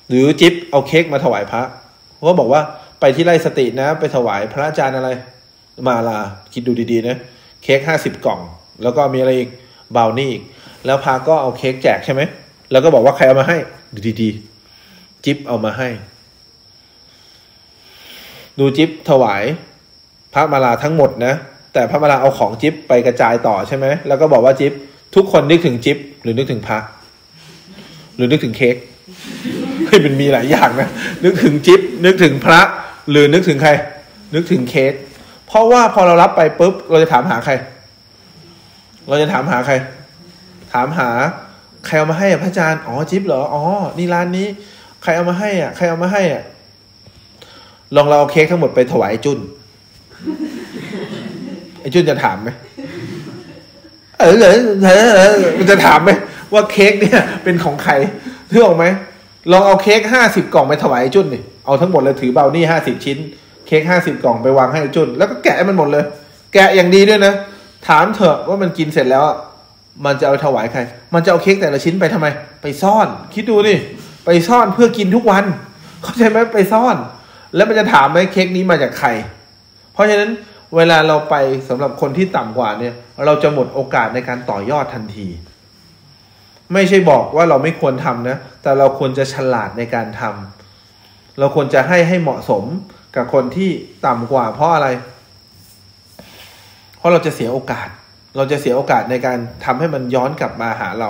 [0.09, 1.61] หรือจิ๊บเอาเค้กมาถวายพระ
[2.15, 2.61] เขาบอกว่า
[2.99, 5.09] ไปที่ไร่สตินะ ไปถวายพระอาจารย์อะไร
[5.87, 6.19] มาลา
[6.53, 7.17] คิดดูดีๆนะ
[7.65, 8.39] เค้กห้าสิบกล่อง
[8.83, 9.49] แล้วก็มีอะไรอีก
[9.95, 10.43] บาวนี่อีก
[10.85, 12.21] แล้วพาก็เอาเค้กแจกใช่ไหม
[12.71, 13.57] แล้วก็บอกว่าใครเอามาให้
[14.21, 15.89] ดีๆ จิ๊บเอามาให้
[18.59, 19.43] ดูจิ๊บถวาย
[20.33, 21.33] พระมาลาทั้งหมดนะ
[21.73, 24.73] แต่พระมาลาเอาของจิ๊บไปกระจายต่อใช่ไหม แล้วก็บอกว่าจิ๊บ
[25.15, 26.79] ทุกคนนึกถึงจิ๊บหรือนึกถึงพระ
[28.15, 28.75] หรือนึกถึงเค้ก
[29.87, 30.89] เฮ้ยมันมีหลายอย่างนะ
[31.23, 32.61] นึกถึงจิ๊บนึกถึงพระ
[33.09, 33.71] หรือนึกถึงใคร
[34.33, 34.93] นึกถึงเค้ก
[35.55, 37.53] ราะว่าพอเรารับไปปุ๊บ เราจะถามหาใคร
[39.07, 39.73] เราจะถามหาใคร
[40.73, 41.09] ถามหา
[41.85, 43.63] ใครเอามาให้อะพระอาจารย์ อ๋อจิ๊บเหรอ อ๋อ
[43.97, 44.47] นี่ร้านนี้
[45.03, 46.43] ใครเอามาให้อะ ใครเอามาให้อะ
[47.95, 49.39] ลองเราเอาเค้กทั้งหมดไปถวายไอ้จุน
[51.81, 52.49] ไอ้จุนจะถามไหม
[54.19, 56.11] เออเออเออมันจะถามไหม
[56.53, 57.93] ว่าเค้กเนี่ย เป็นของใคร
[58.51, 58.85] เรื่องออกไหม
[59.51, 63.17] ลองเอาเค้กห้าสิบกล่องไปถวายไอ้จุนดิเอาทั้งหมดเลยถือเบานี่ห้าสิบชิ้น
[63.67, 66.05] เค้กห้าสิบกล่องไปวางให้อจุนแล้วก็แกะให้มันหมดเลย
[66.53, 67.33] แกะอย่างดีด้วยนะ
[67.87, 69.23] ถามเถอะว่ามันกินเสร็จแล้ว
[70.05, 70.79] มันจะเอาถวายใคร
[71.13, 72.27] มันจะเอาเค้กแต่ละชิ้นไปทำไม
[72.61, 73.75] ไปซ่อน คิดดูดิ
[74.25, 75.45] ไปซ่อนเพื่อกินทุกวัน
[76.01, 76.95] เข้าใจไหมไปซ่อน
[77.55, 79.09] แล้วมันจะถามไหมเค้กนี้มาจากใคร
[79.93, 80.31] เพราะฉะนั้น
[80.75, 81.35] เวลาเราไป
[81.69, 82.93] สำหรับคนที่ต่ำกว่าเนี่ย
[83.25, 85.27] เราจะหมดโอกาสในการต่อยอดทันที
[86.73, 92.63] ไม่ใช่บอกว่าเราไม่ควรทำนะ แต่เราควรจะฉลาดในการทำเราควรจะให้ให้เหมาะสม
[93.15, 93.69] กับคนที่
[94.05, 94.87] ต่ำกว่าเพราะอะไร
[96.97, 97.87] เพราะเราจะเสียโอกาส
[98.37, 101.09] เราจะเสียโอกาสในการทำให้มันย้อนกลับมาหาเรา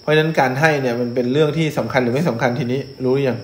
[0.00, 3.38] เพราะฉะนั้นการให้เนี่ยมันเป็นเรื่องที่สำคัญหรือไม่สำคัญทีนี้ รู้หรือยัง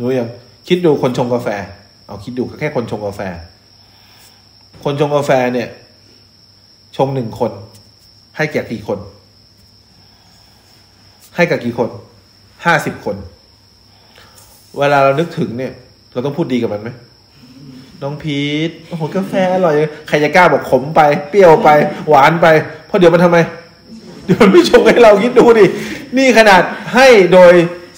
[0.00, 0.28] รู้ยัง
[0.68, 1.48] คิดดูคนชงกาแฟ
[2.06, 3.20] เอาคิดดูแค่คนชงกาแฟ
[4.84, 5.68] คนชงกาแฟเนี่ย
[6.96, 7.52] ชงหนึ่งคน
[8.36, 8.98] ให้แก่กี่คน
[11.36, 11.90] ให้กับกี่คน
[12.64, 13.16] ห้าสิบคน
[14.78, 15.72] เวลาเรานึกถึงเนี่ย
[16.12, 16.88] เราต้องพูดดีกับมันไหม
[18.02, 19.74] น้องพีทโอ้โหกาแฟอร่อย
[20.08, 21.68] ใครจะกล้าบอกขมไปเปรี้ยวไป
[22.08, 22.46] หวานไป
[22.86, 23.38] เพราะเดี๋ยวมันทำไม
[24.24, 25.64] เดี๋ยวมันไม่ชงให้เราคิดดูดิ
[26.16, 26.62] นี่ขนาด
[26.94, 27.52] ให้โดย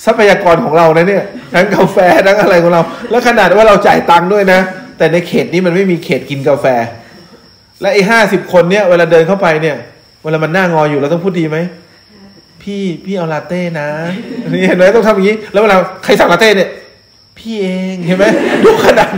[0.05, 4.61] ทรัพยากรของเรานะเนี่ยทั้งกาแฟทั้งอะไรของเรา แล้วขนาดว่าเราจ่ายตังค์ด้วยนะ
[4.99, 6.67] แต่ในเขตนี้มันไม่มีเขตกินกาแฟ
[7.81, 9.77] และไอ้ห้าสิบคนเนี่ยเวลาเดินเข้าไปเนี่ย
[10.25, 11.59] เวลามันหน้างออยู่เราต้องพูดดีไหม
[12.63, 13.89] พี่พี่เอาลาเต้นะ
[14.49, 16.69] นี่เห็นไหมต้องทำอย่างนี้ แล้วเวลาใครสั่งลาเต้เนี่ย
[17.39, 18.25] พี่เองเห็นไหม
[18.65, 19.11] ดูขนาด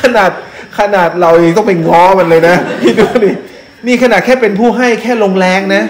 [0.00, 0.30] ขนาด
[0.78, 3.34] ขนาดเราเองต้องไปง้อมันเลยนะพี่ดูนี่
[3.86, 5.82] นี่ขนาดแค่เป็นผู้ให้แค่ลงแรงนะ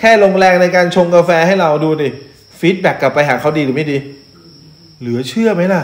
[0.00, 2.08] แค่ลงแรงในการชงกาแฟให้เราดูดิ
[2.60, 3.98] feedback กลับไปหาเขาดีหรือไม่ดี
[5.00, 5.82] เหลือเชื่อไหมล่ะ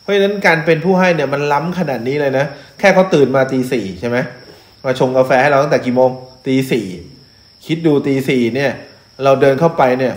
[0.00, 2.46] เพราะฉะนั้นการเป็นผู้ให้เนี่ยมันล้ำขนาดนี้เลยนะ
[2.78, 4.16] แค่เขาตื่นมาตีสี่ใช่ไหม
[4.84, 6.10] มาชงกาแฟให้เราตั้งแต่กี่โมง
[6.46, 6.86] ตีสี่
[7.66, 8.72] คิดดูตีสี่เนี่ย
[9.24, 10.14] เราเดินเข้าไปเนี่ย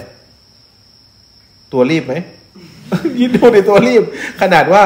[1.72, 2.14] ตัวรีบไหม
[3.20, 4.04] ยินดูในตัวรีบ
[4.42, 4.84] ขนาดว่า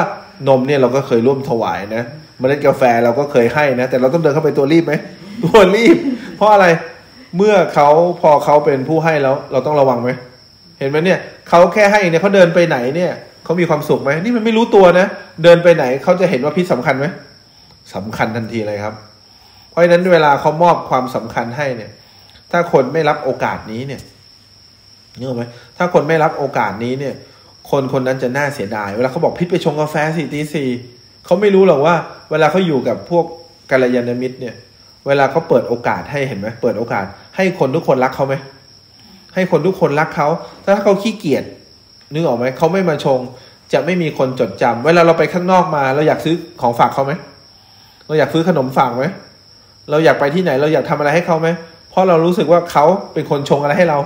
[0.48, 2.04] นมเนี่ยเราก็เคยร่วมถวายนะ
[2.42, 4.94] มเมล็ดกาแฟเราก็เคยให้นะ แต่เราต้องเดินเข้าไปตัวรีบไหม
[5.46, 5.98] ตัวรีบ
[6.36, 6.66] เพราะอะไร
[7.38, 7.90] เมื่อเขา
[8.22, 10.10] พอเขาเป็นผู้ให้แล้ว เราต้องระวังไหม
[10.80, 13.12] เห็นไหมเนี่ยเขาแค่ให้เนี่ยเขาเดินไปไหนเนี่ย
[13.44, 15.08] เขามีความสุขไหมนี่มันไม่รู้ตัวนะ
[15.44, 17.06] เดินไปไหนเขาจะเห็นว่าพิษสำคัญไหม
[17.96, 18.96] สำคัญทันทีเลยครับ
[19.70, 21.92] เพราะฉะนั้นเวลาเขามอบความสำคัญให้เนี่ย
[22.52, 24.02] ถ้าคนไม่รับโอกาสนี้เนี่ย
[25.18, 25.44] นึกออกไหม
[25.78, 27.14] ถ้าคนไม่รับโอกาสนี้เนี่ย
[27.72, 30.70] คนคนนั้นจะน่าเสียดาย เวลาเขาบอกพิษไปชงกาแฟสี่ตีสี่
[31.26, 31.96] เขาไม่รู้หรอกว่า
[32.32, 33.26] เวลาเขาอยู่กับพวก
[33.72, 34.56] กัลยาณมิตรเนี่ย
[35.08, 37.06] เวลาเขาเปิดโอกาสให้เห็นไหมเปิดโอกาส
[37.36, 38.36] ให้คนทุกคนรักเขาไหม
[39.34, 40.28] ให้คนทุกคนรักเขา
[40.64, 41.44] ถ้าเขาขี้เกียจ
[42.14, 43.20] นึกออกไหมเขาไม่มาชง
[43.74, 47.14] จะไม่มีคนจดจำเวลาเราไปข้างนอกมา เราอยากซื้อของฝากเขาไหม
[48.08, 49.06] เราอยากซื้อขนมฝากไหม
[49.90, 51.48] เราอยากไปที่ไหน เราอยากทำอะไรให้เขาไหม
[51.90, 54.00] เพราะเรารู้สึกว่าเขาเป็นคนชงอะไรให้เรา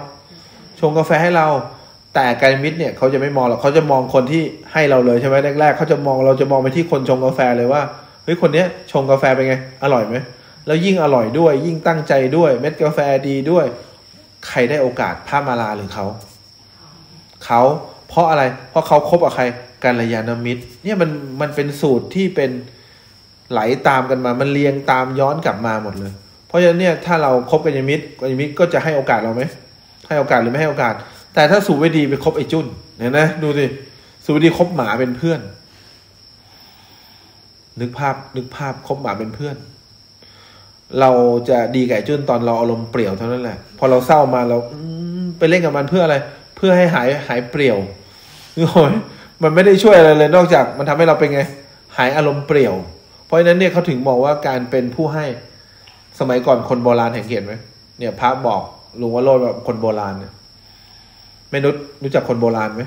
[0.80, 1.48] ชงกาแฟให้เรา
[2.16, 7.82] แต่การมิตรเนี่ยเขาจะไม่มองหรอกเขาจะมองคนที่ให้เราเลยใช่ไหมแรกๆเขาจะมองเราจะมองไปที่คนชงกาแฟเลยว่า
[8.24, 10.16] เฮ้ยคนเนี้ยชงกาแฟเป็นไง อร่อยไหม
[10.68, 13.66] แล้วยิ่งอร่อยด้วย ยิ่งตั้งใจด้วย เม็ดกาแฟดีด้วย
[14.48, 16.06] ใครได้โอกาสพระมาลาหรือเขา
[17.46, 17.62] เขา
[18.10, 19.44] เพราะอะไร เพราะเขาคบกับใคร
[19.84, 21.10] กัลยาณมิตร เนี่ยมัน
[21.42, 22.52] มันเป็นสูตรที่เป็น
[23.52, 26.12] ไหลตามกันมา มันเรียงตามย้อนกลับมาหมดเลย
[26.48, 29.44] เพราะฉะนั้นเนี่ยถ้าเราคบกัลยาณมิตรกัลยาณมิตรก็จะให้โอกาสเราไหม
[30.08, 30.96] ให้โอกาสหรือไม่ให้โอกาส
[31.36, 32.66] แต่ถ้าสูบไม่ดีไปคบไอ้จุน
[32.98, 33.66] เนี่ยนะดูสิ
[34.24, 35.40] สูบไม่ดีคบหมาเป็นเพื่อน
[37.80, 39.56] นึกภาพนึกภาพคบหมาเป็นเพื่อน
[41.00, 41.12] เรา
[41.50, 44.58] จะดีกับไอ้จุนตอนเราอารมณ์เปรี่ยวเท่านั้นแหละ พอเราเศร้ามาเรา
[45.38, 46.18] ไปเล่นกับมันเพื่ออะไร
[46.58, 47.78] เพื่อให้หายหายเปรี่ยว
[48.56, 48.90] นึกออก
[49.44, 51.42] มันไม่ได้ช่วยอะไรเลยนอกจากมันทำให้เราเป็นไง
[51.98, 52.76] หายอารมณ์เปรี่ยว
[53.26, 55.26] เพราะฉะนั้นเนี่ยเขาถึงบอกว่าการเป็นผู้ให้
[56.20, 57.54] สมัยก่อนคนโบราณเห็นเขียนไหม
[58.00, 58.62] เนี่ยพระบอก
[59.02, 60.34] ลุงว่าโลดแบบคนโบราณเนี่ย
[61.56, 62.84] ม่นุษรู้จักคนโบราณไหม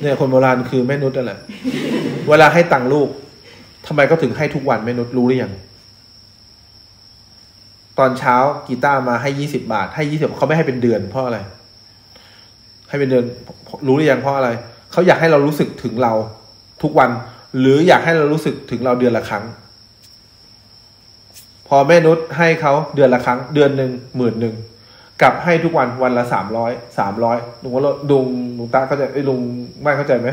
[0.00, 1.38] เนี่ยคนโบราณคือแม่นุษนั่นแหละ
[2.28, 3.08] เวลาให้ตังค์ลูก
[3.86, 5.52] ทำไมเขาถึงให้ทุกวันแม่นุษรู้หรือยัง
[7.98, 8.36] ตอนเช้า
[8.68, 11.38] กีตาร์มาให้ยี่สิบาท ให้ยี่สิบเขาไม่ให้เป็นเดือน เพราะอะไร
[12.88, 13.24] ให้เป็นเดือน
[13.86, 14.48] รู้หรือยังเพราะอะไร
[14.92, 16.12] เขาอยากให้เรารู้สึกถึงเรา
[16.82, 17.10] ทุกวัน
[17.58, 19.44] หรืออยากให้เรารู้สึกถึงเราเดือนละครั้ง
[21.68, 24.54] พอแม่นุชให้เขาเดือนละครั้ง เดือนหนึ่งหมื่นหนึ่ง
[25.22, 28.26] กลับให้ทุกวันวันละสามร้อยสามร้อยลุงว่าลุง
[28.58, 29.40] ลุงตาเข้าใจไอ้ลุง
[29.82, 30.28] ไม่เข้าใจไหม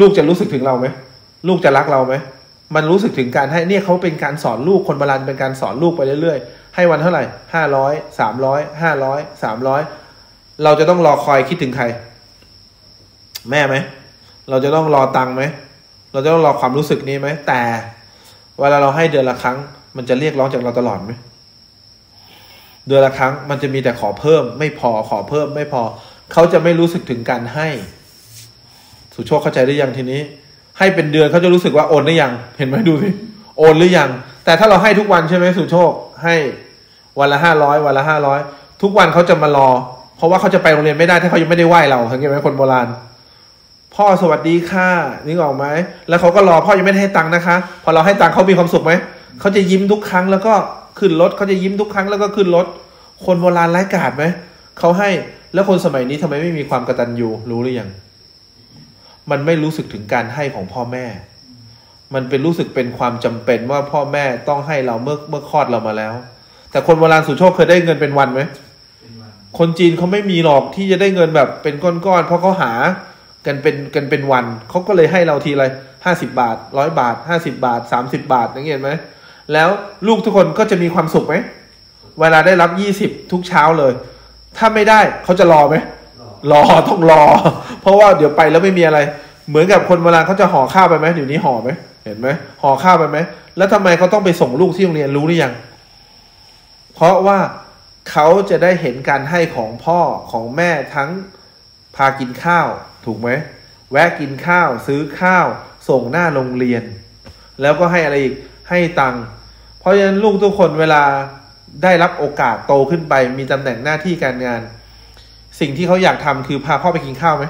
[0.00, 0.86] ลูกจะรู้สึกถึงเราไหม
[1.48, 2.14] ลูกจะรักเราไหม
[2.74, 7.24] มันรู้สึกถึงการให้เนี่ยเขาเป็นการสอนลูกคนโบราณเป็นการสอนลูกไปเรื่อยๆ ให้วันเท่าไหร่
[7.54, 9.82] ห้าร้อยสามร้อยห้าร้อยสามร้อย
[10.64, 11.84] เราจะต้องรอคอยคิดถึงใคร
[13.50, 13.74] แม่ไหม
[14.50, 15.42] เราจะต้องรอตังค์ไหม
[16.12, 17.60] เราจะต้องรอความรู้สึกนี้ไหมแต่
[18.60, 19.56] เวลาเราให้เดือนละครั้ง
[19.96, 21.12] มันจะเรียกร้องจากเราตลอดไหม
[22.86, 25.82] เดือนละครั้งมันจะมีแต่ขอเพิ่ม ไม่พอขอเพิ่มไม่พอ
[26.32, 27.68] เขาจะไม่รู้สึกถึงการให้
[29.14, 30.20] สุโชคเข้าใจได้ยังทีนี้
[30.78, 33.08] ให้เป็นเดือนเขาจะรู้สึกว่าโอนได้ยัง เห็นไหมดูสิ
[33.58, 34.10] โอนหรือยัง
[34.44, 35.90] แต่ถ้าเราให้ทุกวันใช่ไหมสุโชค
[36.22, 36.34] ให้
[37.18, 38.40] วันละห้าร้อยวันละห้าร้อย
[38.82, 39.68] ทุกวันเขาจะมารอ
[40.16, 42.88] เพราะว่าเขาจะไปโรงเรียนไม่ได้ถ้าเขายังไม่ได้ไหว้เราเห็นไหมคนโบราณ
[43.94, 44.90] พ่อสวัสดีค่ะ
[45.26, 45.66] นึกออกไหม
[46.08, 48.92] แล้วเขาก็รอพ่อยังไม่ได้ให้ตังค์นะคะ พอเราให้ตังค์เขามีความสุขไหม
[49.40, 50.54] เขาจะยิ้มทุกครั้งแล้วก็
[50.98, 52.66] ขึ้นรถเขาจะยิ้มทุกครั้งแล้วก็ขึ้นรถ
[53.26, 54.24] คนโบราณไร้กาดไหม
[54.78, 55.10] เขาให้
[55.54, 57.90] แล้วคนสมัยนี้ทำไมไม่มีความกระตัญญูรู้หรือยัง
[59.30, 61.06] มันไม่รู้สึกถึงการให้ของพ่อแม่
[62.14, 66.12] มันเป็นรู้สึกเป็นความจำเป็นว่าพ่อแม่ต้องให้เราเมื่อเมื่อคลอดเรามาแล้ว
[66.70, 68.40] แต่คนโบราณสุโชคเคยได้เงินเป็นวันไหม
[69.58, 72.72] คนจีนเขาไม่มีหรอกที่จะได้เงินแบบเป็นก้อนๆเพราะเขาหา
[73.46, 75.68] กันเป็นกันเป็นวันเขาก็เลยให้เราทีละ
[76.04, 78.92] ห้าสิบาทร้อยบาทห้าสิบาทสามสิบาทอย่างเงี้ยเห็นไหม
[79.52, 79.68] แล้ว
[80.06, 81.34] ลูกทุกคนก็จะมีความสุขไหม
[82.20, 83.92] เวลาได้รับยี่สิบทุกเช้าเลย
[84.56, 85.76] ถ้าไม่ได้เขาจะรอไหม
[86.50, 87.22] รอรอต้องรอ
[87.80, 88.98] เพราะว่าเดี๋ยวไปแล้วไม่มีอะไร
[89.48, 91.70] เหมือนกับคนโบราณเขาจะห่อข้าวไปไหมเดี๋ยวนี้ห่อไหม
[92.04, 92.28] เห็นไหม
[92.62, 93.18] ห่อข้าวไปไหม
[93.56, 95.52] แล้วทำไมเขาต้องไปส่งลูกที่โรงเรียนรู้หรือยัง
[96.94, 97.38] เพราะว่า
[98.10, 101.10] เขาจะได้เห็นการให้ของพ่อของแม่ทั้ง
[101.96, 102.66] พากินข้าว
[103.04, 103.30] ถูกไหม
[103.92, 105.46] แวะกินข้าว ซื้อข้าว
[105.88, 106.82] ส่งหน้าโรงเรียน
[107.62, 108.34] แล้วก็ให้อะไรอีก
[108.68, 109.24] ให้ตังค์
[109.80, 111.02] เพราะฉะนั้นลูกทุกคนเวลา
[111.82, 114.60] ได้รับโอกาสโตขึ้นไป มีตำแหน่งหน้าที่การงาน
[115.60, 117.44] สิ่งที่เขาอยากทำคือพาพ่อไปกินข้าวไหม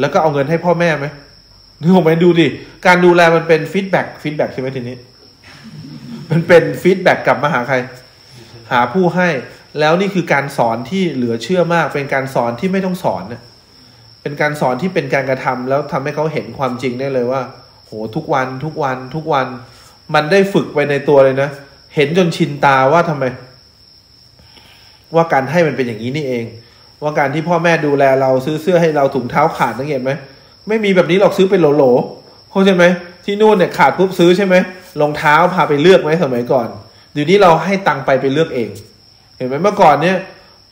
[0.00, 1.06] แล้วก็เอาเงินให้พ่อแม่ไหม
[1.80, 2.46] นึกออกไหมดูดิ
[2.86, 4.96] การดูแลมันเป็น feedback feedback ใช่ไหมทีนี้
[6.30, 7.76] มันเป็น feedback กลับมาหาใคร
[8.70, 9.28] หาผู้ให้
[9.80, 13.42] แล้วนี่คือการสอนที่เหลือเชื่อมาก เป็นการสอนที่ไม่ต้องสอนนะ
[14.22, 17.42] เป็นการสอนที่เป็นการกระทำแล้วทำให้เขาเห็นความจริงได้เลยว่า
[17.86, 19.46] โหทุกวันทุกวันทุกวัน
[20.14, 21.50] มันได้ฝึกไปในตัวเลยนะ
[21.94, 23.24] เห็นจนชินตาว่าทำไม
[25.14, 26.44] ว่าการให้มันเป็นอย่างนี้นี่เอง
[27.02, 30.12] ว่าการที่พ่อแม่ดูแลเราซื้อเสื้อให้เราถุงเท้าขาดนังเห็นไหม
[30.68, 32.84] ไม่มีแบบนี้หรอกซื้อเป็นโหลๆเข้าใจไหม
[33.24, 34.54] ที่นู่นเนี่ยขาดปุ๊บซื้อใช่ไหม
[35.00, 36.68] รองเท้าพาไปเลือกไหมสมัยก่อน
[37.12, 38.70] เดี๋ยวนี้เราให้ตังค์ไปไปเลือกเอง
[39.36, 40.16] เห็นไหมเมื่อก่อนเนี่ย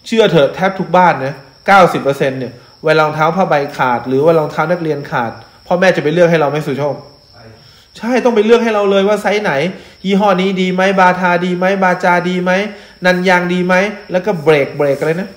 [0.06, 1.34] เชื่อเถอะแทบทุกบ้านนะ
[1.66, 2.52] เก้าสิบเปอร์เซ็นต์เนี่ย
[2.84, 5.32] เวลารองเท้าผ้าใบขาด หรือว่ารองเท้านักเรียนขาด
[5.66, 7.15] พ่อแม่จะไปเลือกให้เราไหมสุชคไป
[7.98, 9.52] ใช่ต้องไปเลือกให้เราเลยว่าไซส์ไหน
[10.04, 12.52] ยี่ห้อนี้ดีไหมบาทาดีไหมบาจาดีไหม
[13.04, 13.74] นันยางดีไหม
[14.12, 15.28] แล้วก็เบรกเบรกอะไรนะ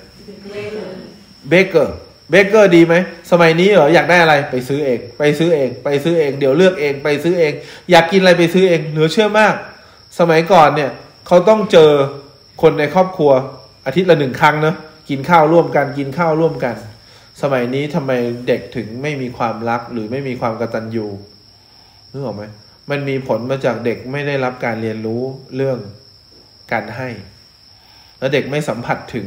[1.48, 1.96] เบรกเกอร์
[2.30, 2.94] เบรกเกอร์ดีไหม
[3.30, 7.52] สมัยนี้เหรออยากได้อะไรไปซื้อเอง ไปซื้อเอง ไปซื้อเอง เดี๋ยวเลือกเองไปซื้อเอง
[7.90, 9.54] อยากกินอะไรไปซื้อเองเหลือเชื่อมาก
[10.18, 10.90] สมัยก่อนเนี่ย
[11.26, 11.90] เขาต้องเจอ
[12.62, 13.32] คนในครอบครัว
[13.86, 14.76] อาทิตย์ละหนึ่งครั้งเนอะ
[15.08, 16.76] กินข้าวร่วมกันกินข้าวร่วมกัน
[17.42, 18.12] สมัยนี้ทำไม
[18.46, 21.06] เด็กถึงไม่มีความรักหรือไม่มีความกตัญญู
[22.10, 22.42] นึกออกไหม
[22.90, 25.22] มันมีผลมาจากเด็กไม่ได้รับการเรียนรู้
[25.56, 25.78] เรื่อง
[26.72, 27.08] การให้
[28.18, 29.26] แล้วเด็กไม่สัมผัสถึง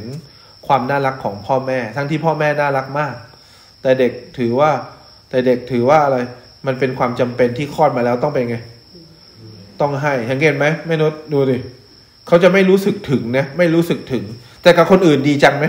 [0.67, 3.15] ความน่ารักของพ่อแม่ ทั้งที่พ่อแม่น่ารักมาก
[3.81, 4.71] แต่เด็กถือว่า
[5.29, 6.17] แต่เด็กถือว่าอะไร
[6.67, 8.57] มันเป็นความจำเป็นที่คลอดมาแล้วต้องเป็นไง
[9.81, 11.57] ต้องให้เห็นเห็นไหมแม่นุชดูดิ
[12.27, 14.23] เขาจะไม่รู้สึกถึงนะไม่รู้สึกถึง
[14.63, 15.65] แต่กับคนอื่นดีจังไหม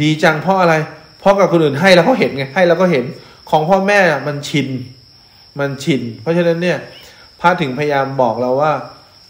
[0.00, 0.74] ดีจังเพราะอะไร
[1.20, 3.04] เพราะกับคนอื่นให้แล้วเขาเห็นไงให้แล้วก็เห็น
[3.50, 4.68] ของพ่อแม่อะมันชิน
[5.58, 6.78] มันชิน เพราะฉะนั้นเนี่ย
[7.40, 8.72] พระถึงพยายามบอกเราว่า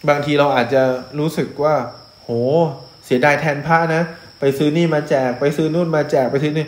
[0.09, 0.83] บางทีเราอาจจะ
[1.19, 1.75] รู้สึกว่า
[2.23, 2.29] โห
[3.05, 4.03] เสียดายแทนพระนะ
[4.41, 6.67] ไปซื้อนี่มาแจก ไปซื้อนู่นมาแจกไปซื้อนี่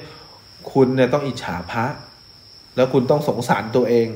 [0.73, 1.85] คุณเนี่ยต้องอิจฉาพระ
[2.77, 4.07] แล้วคุณต้องสงสารตัวเอง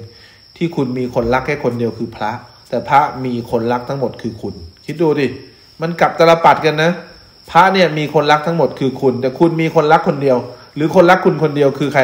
[0.56, 2.30] ที่คุณมีคนรักแค่คนเดียวคือพระ
[2.70, 4.54] แต่พระมีคนรักทั้งหมดคือคุณ
[4.86, 5.26] คิดดูดิ
[5.80, 6.90] มันกลับตลปัดกันนะ
[7.50, 10.38] พระเนี่ยมีคนรักทั้งหมดคือคุณ แต่คุณมีคนรักคนเดียว
[10.74, 12.02] หรือคนรักคุณคนเดียวคือใคร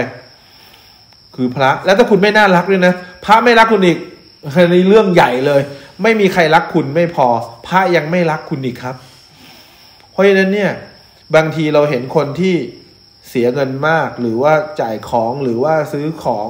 [1.34, 2.92] คือพระ แล้วถ้าคุณไม่น่ารักด้วยนะ
[3.26, 3.98] พระไม่รักคุณอีก
[4.54, 5.62] อันนี้เรื่องใหญ่เลย
[6.02, 7.26] ไม่มีใครรักคุณไม่พอ
[7.66, 8.96] พระยังไม่รักคุณอีกครับ
[10.10, 10.72] เพราะฉะนั้นเนี่ย
[11.34, 12.54] บางทีเราเห็นคนที่
[13.28, 16.48] เสียเงินมาก หรือว่าจ่ายของหรือว่าซื้อของ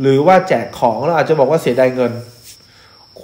[0.00, 2.12] หรือว่าแจกของเราอาจจะบอกว่าเสียดายเงิน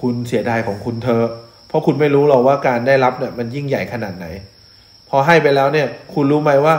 [0.01, 1.23] คุณเสียดายของคุณเธอ
[1.69, 4.27] เพราะคุณไม่รู้หรอกว่าการได้รับเนี่ยมันยิ่งใหญ่ขนาดไหน
[5.09, 6.75] พอให้ไปแล้วเนี่ย คุณรู้ไหมว่า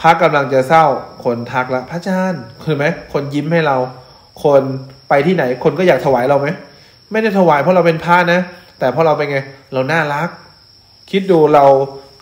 [0.00, 0.84] พระกำลังจะเศร้า
[1.24, 3.76] คนทักแล้วพระอาจารย์คือไหมคนยิ้มให้เรา
[4.42, 4.62] คน
[5.08, 6.48] ไปที่ไหนคนก็อยากถวายเราไหม
[7.12, 8.40] ไม่ได้ถวายเพราะเราเป็นพระนะ
[8.78, 9.38] แต่เพราะเราเป็นไง
[9.72, 10.28] เราน่ารัก
[11.10, 11.64] คิดดูเรา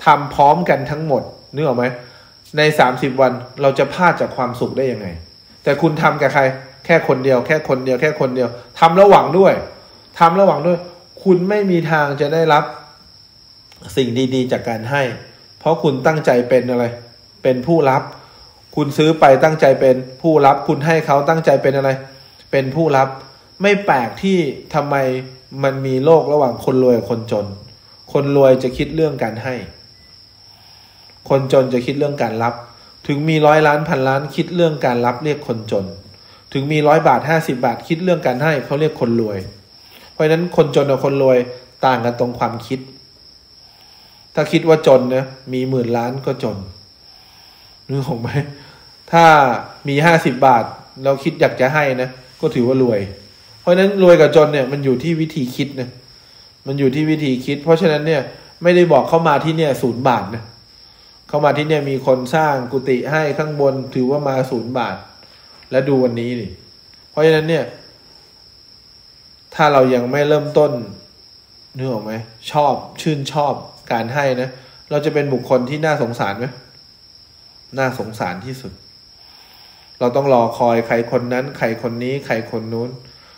[0.05, 1.23] ทำพร้อมกันทั้งหมด
[1.55, 1.85] นึกออกไหม
[2.57, 5.07] ในสามสิบวันเราจะพลาดจากความสุขได้ยังไง
[5.63, 6.43] แต่คุณทำกับใคร
[6.87, 8.49] แค่คนเดียว แค่คนเดียวแค่คนเดียว
[8.81, 9.53] ทำระหว่างด้วย
[10.19, 10.79] ทำระหว่างด้วย
[11.25, 12.65] คุณไม่มีทางจะได้รับ
[13.97, 15.03] สิ่งดีๆ จากการให้
[15.59, 16.85] เพราะคุณตั้งใจเป็นอะไร
[17.43, 18.03] เป็นผู้รับ
[18.75, 21.91] คุณซื้อไปตั้งใจเป็นผู้รับ คุณให้เขาตั้งใจเป็นอะไร
[22.51, 23.09] เป็นผู้รับ
[23.63, 24.39] ไม่แปลกที่
[24.75, 24.97] ทำไม
[25.63, 27.47] มันมีโลกระหว่างคนรวยกับคนจน
[28.13, 29.55] คนรวยจะคิดเรื่องการให้
[31.29, 32.55] คนจนจะคิดเรื่องการรับ
[33.07, 35.85] ถึงมีร้อยล้านพันล้านคิดเรื่องการรับเรียกคนจน
[36.53, 39.39] ถึงมีร้อยบาทห้าสิบาทคิดเรื่องการให้เขาเรียกคนรวย
[40.13, 41.39] เพราะฉะนั้นคนจนกับคนรวย
[41.87, 42.81] ต่างกันตรงความคิด
[44.35, 46.57] ถ้าคิดว่าจนนะมีหมื่นล้านก็จน
[47.89, 48.29] นึกออกไหม
[49.13, 49.25] ถ้า
[49.89, 50.65] มีห้าสิบบาท
[51.05, 52.09] เราคิดอยากจะให้นะ
[52.41, 53.01] ก็ถือว่ารวย
[53.61, 55.89] เพราะฉะนั้นรวยกับจนเนี่ยมันอยู่ที่วิธีคิดนะ
[56.67, 58.23] มันอยู่ที่วิธีคิด เพราะฉะนั้นเนี่ย
[58.63, 60.45] ไม่ได้บอกเข้ามาที่เนี่ยศูนย์บาทนะ
[61.29, 64.97] เข้ามาที่เนี่ยมีคนสร้างกุฏิให้ข้างบนถือว่ามาศูนย์บาท
[65.71, 66.51] และดูวันนี้นี่
[67.11, 67.65] เพราะฉะนั้นเนี่ย
[69.55, 70.73] ถ้าเรายังไม่เริ่มต้น
[71.77, 72.13] นึกออกไหม
[72.53, 73.55] ชอบชื่นชอบ
[73.93, 74.49] การให้นะ
[74.91, 76.47] เราจะเป็นบุคคลที่น่าสงสารไหม
[77.79, 78.73] น่าสงสารที่สุด
[80.01, 82.91] เราต้องรอคอยใครคนนั้น ใครคนนี้ ใครคนนู้น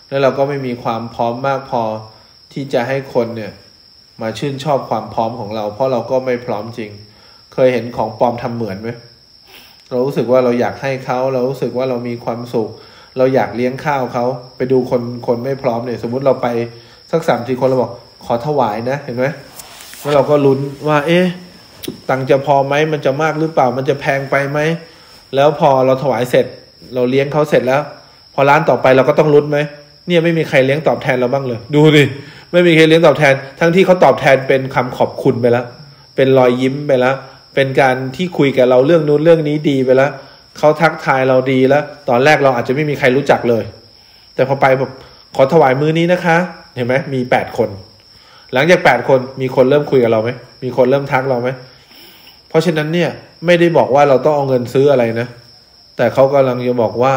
[0.08, 1.82] แล้วเราก็ไม่มีความพร้อมมากพอ
[2.52, 3.52] ที่จะให้คนเนี่ย
[4.22, 6.90] มาชื่นชอบความพร้อมของเรา เพราะเราก็ไม่พร้อมจริง
[7.54, 8.88] เคยเห็นของปลอมทำเหมือนไหม
[9.90, 12.68] เรารู้สึกว่าเราอยากให้เขาเรารู้สึกว่าเรามีความสุข
[13.18, 14.24] เราอยากเลี้ยงข้าวเขา
[14.56, 16.48] ไปดูคนคนไม่พร้อมเนี่ย สมมุติเราไป
[17.10, 17.92] สักสามสี่คนเราบอก
[18.24, 19.26] ขอถวายนะเห็นไหม
[20.00, 21.26] แล้วเราก็ลุ้นว่า เอ๊ะ
[22.08, 24.58] ตังจะพอไหมมันจะมากหรือเปล่า มันจะแพงไปไหม
[25.34, 26.46] แล้วพอเราถวายเสร็จ
[26.94, 27.80] เราเลี้ยงเขาเสร็จแล้ว
[28.34, 29.58] พอร้านต่อไปเราก็ต้องลุ้นไหม
[30.06, 32.04] เนี่ยไม่มีใครเลี้ยงตอบแทนเราบ้างเลย ดูดิ
[32.52, 35.64] ไม่มีใครเลี้ยงตอบแทน ทั้งที่เขาตอบแทนเป็นคำขอบคุณไปแล้ว
[36.16, 37.14] เป็นรอยยิ้มไปแล้ว
[37.54, 40.10] เป็นการที่คุยกับเราเรื่องนู้นเรื่องนี้ดีไปแล้ว
[40.58, 43.64] เขาทักทายเราดีแล้ว ตอนแรกเราอาจจะไม่มีใครรู้จักเลย
[44.34, 44.90] แต่พอไปแบบ
[45.36, 46.36] ขอถวายมือนี้นะคะ
[46.76, 47.68] เห็นไหมมีแปดคน
[48.52, 50.30] หลังจากแปดคนมีคนเริ่มคุยกับเราไหม
[50.62, 51.48] มีคนเริ่มทักเราไหม
[52.48, 53.10] เพราะฉะนั้นเนี่ย
[53.46, 55.28] ไม่ได้บอกว่าเราต้องเอาเงินซื้ออะไรนะ
[55.96, 57.14] แต่เขากำลังจะบอกว่า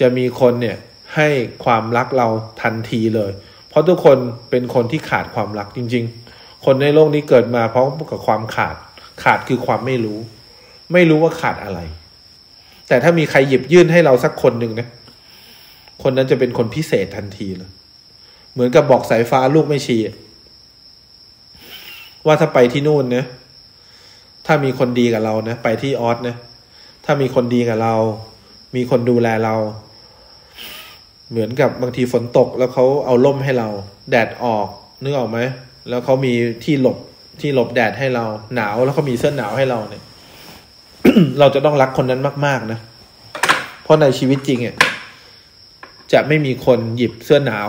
[0.00, 0.76] จะมีคนเนี่ย
[1.14, 1.28] ให้
[1.64, 2.28] ความรักเรา
[2.62, 3.32] ทันทีเลย
[3.68, 4.18] เพราะทุกคน
[4.50, 8.76] เป็นคนที่ขาดความรักจริง ๆ คนในโลกนี้เกิดมาเพราะกับความขาด
[9.22, 10.18] ขาดคือความไม่รู้
[10.92, 11.80] ไม่รู้ว่าขาดอะไร
[12.88, 14.88] แต่ถ้ามีใครหยิบยื่นให้เราสักคนหนึ่งนะ
[16.02, 17.70] คนนั้นจะเป็นคนพิเศษทันทีเลย
[18.52, 19.96] เหมือนกับบอกสายฟ้าลูกไม่ชี
[22.26, 23.24] ว่าถ้าไปที่นู่นนะ
[24.50, 26.36] ถ้ามีคนดีกับเรานะ ไปที่ออสนะ
[27.04, 27.94] ถ้ามีคนดีกับเรา
[28.76, 29.54] มีคนดูแลเรา
[31.30, 33.68] เหมือนกับบางทีฝนตก แล้วเขาเอาล่มให้เรา
[34.10, 34.66] แดดออก
[35.02, 35.38] นึกออกไหม
[35.88, 36.32] แล้วเขามี
[36.64, 36.98] ที่หลบ
[37.40, 38.24] ที่หลบแดดให้เรา
[38.54, 40.02] หนาวแล้วเขามีเสื้อหนาวให้เราเนี่ย
[41.38, 42.78] เราจะต้องรักคนนั้นมาก ๆ นะ
[43.82, 44.76] เพราะในชีวิตจริงอะ
[46.12, 47.68] จะไม่มีคนหยิบเสื้อหนาว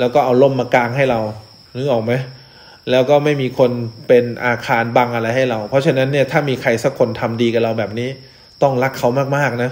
[0.00, 1.20] แล้วก็เอาล่มมากางให้เรา
[1.76, 2.12] นึกออกไหม
[2.90, 3.70] แล้วก็ไม่มีคน
[4.08, 8.08] เป็นอาคารบังอะไรให้เรา เพราะฉะนั้นเนี่ยถ้ามีใครสักคนทำดีกับเราแบบนี้
[8.62, 9.70] ต้องรักเขามากๆนะ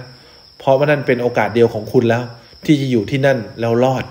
[0.58, 2.22] เพราะว่านั่นเป็นโอกาสเดียวของคุณแล้ว
[2.64, 4.04] ที่จะอยู่ที่นั่นแล้วรอด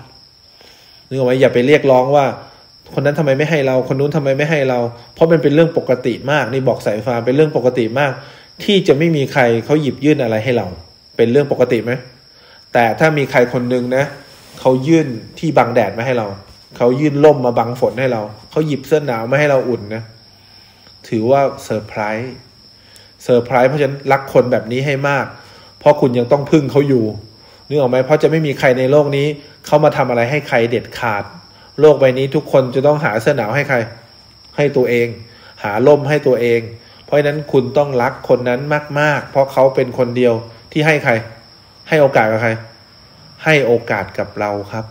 [1.08, 2.24] นึกออกไหมอย่าไปเรียกร้องว่า
[2.94, 4.78] คนนั้นทำไมไม่ให้เรา คนนู้นทำไมไม่ให้เรา
[5.14, 8.12] เพราะมันเป็นเรื่องปกติมาก นี่บอกสายฟ้าเป็นเรื่องปกติมาก
[8.64, 10.66] ที่จะไม่มีใครเขาหยิบยื่นอะไรให้เรา
[11.16, 11.92] เป็นเรื่องปกติไหม
[12.72, 14.04] แต่ถ้ามีใครคนหนึ่งนะ
[14.60, 15.06] เขายื่น
[15.38, 16.26] ที่บังแดดมาให้เรา
[16.76, 20.02] เขายื่นร่มมาบังฝนให้เรา เขาหยิบเสื้อหนาวมาให้เราอุ่นนะ
[21.08, 25.26] ถือว่า surprise surprise เพราะฉะนั้นรักคนแบบนี้ให้มาก
[25.78, 27.04] เพราะคุณยังต้องพึ่งเขาอยู่
[27.68, 29.26] นึกออกไหมเพราะจะไม่มีใครในโลกนี้
[29.66, 31.24] เขามาทำอะไรให้ใครเด็ดขาด
[31.80, 33.76] โลกใบนี้ทุกคนจะต้องหาเสื้อหนาวให้ใคร
[34.56, 35.06] ให้ตัวเอง
[35.62, 36.60] หาล่มให้ตัวเอง
[37.04, 38.60] เพราะฉะนั้นคุณต้องรักคนนั้น
[39.00, 40.34] มาก ๆ เพราะเขาเป็นคนเดียว
[40.72, 41.12] ที่ให้ใคร
[41.88, 42.50] ให้โอกาสกับใคร
[43.44, 44.84] ให้โอกาสกับเราครับ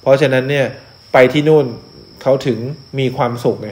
[0.00, 0.66] เพราะฉะนั้นเนี่ย
[1.12, 1.66] ไปที่นู่น
[2.22, 2.58] เขาถึง
[2.98, 3.70] มีความสุขไง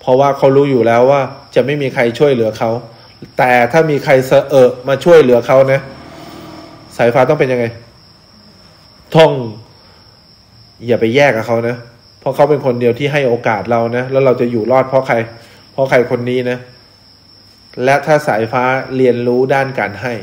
[0.00, 1.20] เพราะว่าเขารู้อยู่แล้วว่า
[1.54, 2.70] จะไม่มีใครช่วยเหลือเขา
[3.38, 5.80] แต่ถ้ามีใครเสออมาช่วยเหลือเขานะ
[6.96, 7.64] สายฟ้าต้องเป็นยังไง
[9.14, 9.32] ท่อง
[10.86, 11.76] อย่าไปแยกกับเขานะ
[12.20, 15.16] เพราะเขาเป็นคนเดียวที่ให้โอกาสเรานะ แล้วเราจะอยู่รอดเพราะใคร
[15.72, 16.58] เพราะใครคนนี้นะ
[17.84, 18.62] และถ้าสายฟ้า
[18.96, 20.14] เรียนรู้ด้านการให้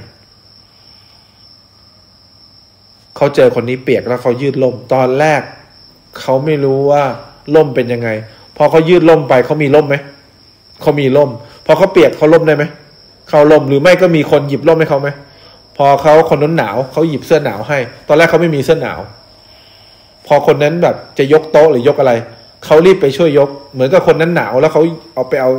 [3.15, 5.41] เขาเจอคนนี้เปียกแล้วเขายืดลมตอนแรก
[6.19, 7.03] เขาไม่รู้ว่า
[7.55, 8.09] ล่มเป็นยังไง
[8.57, 9.95] พอเขายืดล่มไปเขามีล่มไหม
[10.81, 11.29] เขามีล่ม
[11.65, 12.63] พอเขาเปียกเขาล่มได้ไหม
[13.29, 15.09] เขาล่มหรือไม่ก็มีคนหยิบล่มให้เขาไหม
[15.77, 18.99] พอเขาคนนั้นหนาวเขาหยิบเสื้อหนาวให้ ตอนแรกเขาไม่มีเสื้อหนาว
[20.27, 22.13] พอคนนั้นแบบจะยกโต๊ะหรือยกอะไร
[22.65, 24.81] เขารีบไปช่วยยก เหมือนกับคนนั้นหนาวแล้วเขา
[25.13, 25.51] เอาไปเอา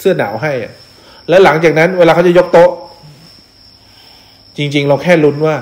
[0.00, 0.52] เสื้อหนาวให้
[1.28, 2.70] แล้วหลังจากนั้นเวลาเขาจะยกโต๊ะ
[4.56, 5.56] จริง ๆ เราแค่ลุ้นว่า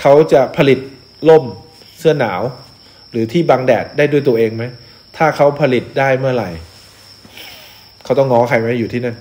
[0.00, 0.78] เขาจะผลิต
[1.30, 1.44] ล่ม
[1.98, 2.40] เสื้อหนาว
[3.16, 4.64] รือที่บังแดดได้ด้วยตัวเองไหม
[5.16, 6.50] ถ้าเขาผลิตได้เมื่อไหร่
[8.04, 9.16] เขาต้องง้อใครไหมอยู่ที่นั่น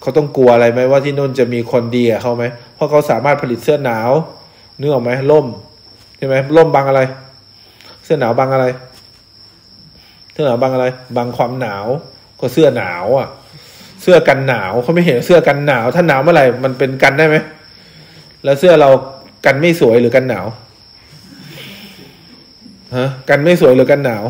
[0.00, 4.10] เขาต้องกลัวอะไรไหมว่าที่นู่นจะมีคนดีเขาไหม เพราะเขาสามารถผลิตเสื้อหนาว
[4.80, 5.46] นึกออกไหมล่ม
[6.16, 7.02] ใช่ไหมล่มบังอะไร
[8.04, 8.66] เสื้อหนาวบังอะไร
[10.32, 10.86] เสื้อหนาวบังอะไร
[11.16, 11.86] บังความหนาว
[12.40, 13.28] ก็เสื้อหนาวอะ
[14.02, 17.36] เสื้อกันหนาวเขาไม่เห็นเสื้อกันหนาว ถ้าหนาวเมื่อไหร่มันเป็นกันได้ไหม
[18.44, 18.90] แล้วเสื้อเรา
[19.46, 20.46] กันไม่สวยหรือกันหนาว
[22.96, 24.24] ฮะกันไม่สวยหรือกันหนาว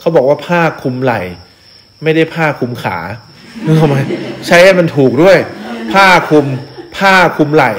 [0.00, 1.20] เขาบอกว่าผ้าคลุมไหล่
[2.02, 2.98] ไม่ได้ผ้าคลุมขา
[3.64, 3.96] นึกออกไหม
[4.46, 5.36] ใช้ให้มันถูกด้วย
[5.92, 6.46] ผ้าคลุม
[6.96, 7.72] ผ้าคลุมไหล่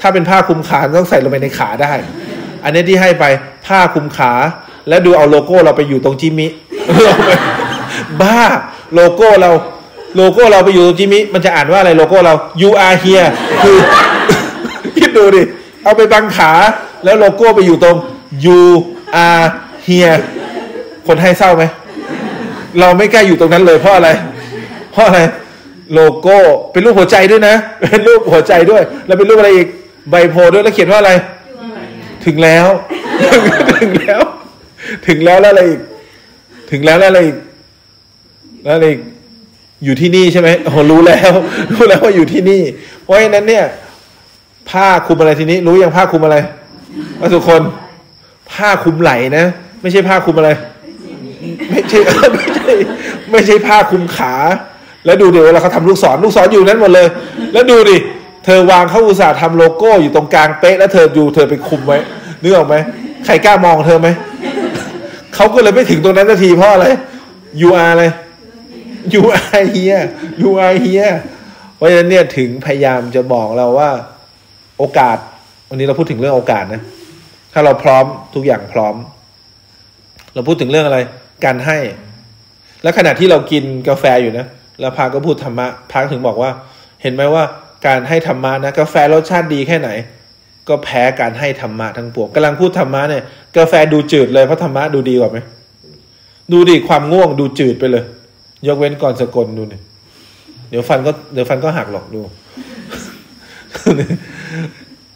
[0.00, 1.92] ถ้าเป็นผ้าคลุมขาต้องใส่ลงไปในขาได้
[2.64, 3.24] อันนี้ที่ให้ไป
[3.66, 4.32] ผ้าคลุมขา
[4.88, 6.46] แล้วดูเอาโลโก้เราไปอยู่ตรงจิมิ
[8.22, 8.40] บ้า
[8.94, 9.50] โลโก้เรา
[10.16, 13.28] โลโก้เราไปอยู่ตรงจิมิมันจะอ่านว่าอะไรโลโก้เรา you are here
[13.62, 13.78] คือ
[14.98, 15.42] คิดดูดิ
[15.84, 16.52] เอาไปบังขา
[17.04, 17.96] แล้วโลโก้ไปอยู่ตรง
[18.44, 18.60] you
[19.22, 19.44] are
[19.86, 20.16] here
[21.06, 21.64] คนให้เศร้าไหม
[22.80, 24.08] เราไม่กล้าอยู่ตรงนั้นเลยเพราะอะไร
[24.92, 25.20] เพราะอะไร
[25.92, 26.38] โลโก้
[26.72, 29.68] เป็นรูปหัวใจด้วยนะ เป็นรูปหัวใจด้วย แล้วเป็นรูปอะไรอีก
[30.10, 31.12] ใบโพด้วยแล้วเขียนว่าอะไร
[32.24, 32.66] ถึงแล้ว
[33.80, 34.20] ถึงแล้ว
[35.06, 35.80] ถึงแล้วแล้วอะไรอีก
[36.70, 37.36] ถึงแล้วแล้วอะไรอีก
[38.64, 39.00] แล้วอะไรอีก
[39.84, 41.32] อยู่ที่นี่ใช่ไหมโอ้รู้แล้ว
[41.72, 42.62] รู้แล้วว่าอยู่ที่นี่
[43.02, 43.64] เพราะฉะนั้นเนี่ย
[44.70, 46.36] ผ้าคลุมอะไรทีนี้ รู้ยังผ้าคลุมอะไร
[47.20, 47.60] ว่าทุคน
[48.54, 49.46] ผ้าคลุมไหลนะ
[49.82, 50.50] ไม่ใช่ผ้าคลุมอะไร
[51.70, 51.98] ไม่ใช่
[52.32, 52.72] ไม่ใช่
[53.30, 54.34] ไม่ใช่ผ้าคลุมขา
[55.04, 57.06] แล้วดูเดี๋ยวเวลาเขาทำลูกศรลูกศรอยู่นั้นหมดเลย
[57.52, 57.96] แล้วดูดิ
[58.44, 61.98] เธอวางเขาอุตส่าห์ทำโลโก้อยู่ตรงกลางเป๊ะแล้วเธออยู่เธอไปคุมไว้
[62.42, 62.76] นึกออกไหม
[63.26, 64.08] ใครกล้ามองเธอไหม
[65.34, 66.86] เขาก็เลยไม่ถึงตรงนั้นนาทีเพราะอะไร
[67.60, 68.04] you are อะไร
[69.12, 70.04] you are here
[70.42, 71.14] you are here
[71.76, 73.90] เพราะฉะนั้นเนี่ยถึงพยายามจะบอกเราว่า
[74.78, 75.16] โอกาส
[75.68, 76.82] วันนี้เราพูดถึงเรื่องโอกาสนะ
[77.54, 78.94] ถ้าเราพร้อมทุกอย่างพร้อม
[80.34, 80.98] เราพูดถึงเรื่องอะไร
[81.44, 81.78] การให้
[82.82, 84.46] แล้วขณะที่เรากินกาแฟอยู่นะ
[84.80, 86.50] แล้วพาก็พูดธรรมะพาถึงบอกว่า
[87.02, 87.44] เห็นไหมว่า
[87.86, 89.90] การให้ธรรมะนะกาแฟรสชาติดีแค่ไหน
[90.68, 93.22] ก็แพ้การให้ธรรมะทั้งปวงกำลังพูดธรรมะเนี่ย
[93.56, 95.38] กาแฟดูจืดเลยเพราะธรรมะดูดีกว่าไหม
[96.52, 98.04] ดูดิความง่วงดูจืดไปเลย
[98.66, 99.82] ยกเว้นก่อนสกลดูเนี่ย
[100.70, 102.20] เดี๋ยวฟันก็เดี๋ยวฟันก็หักหรอกดู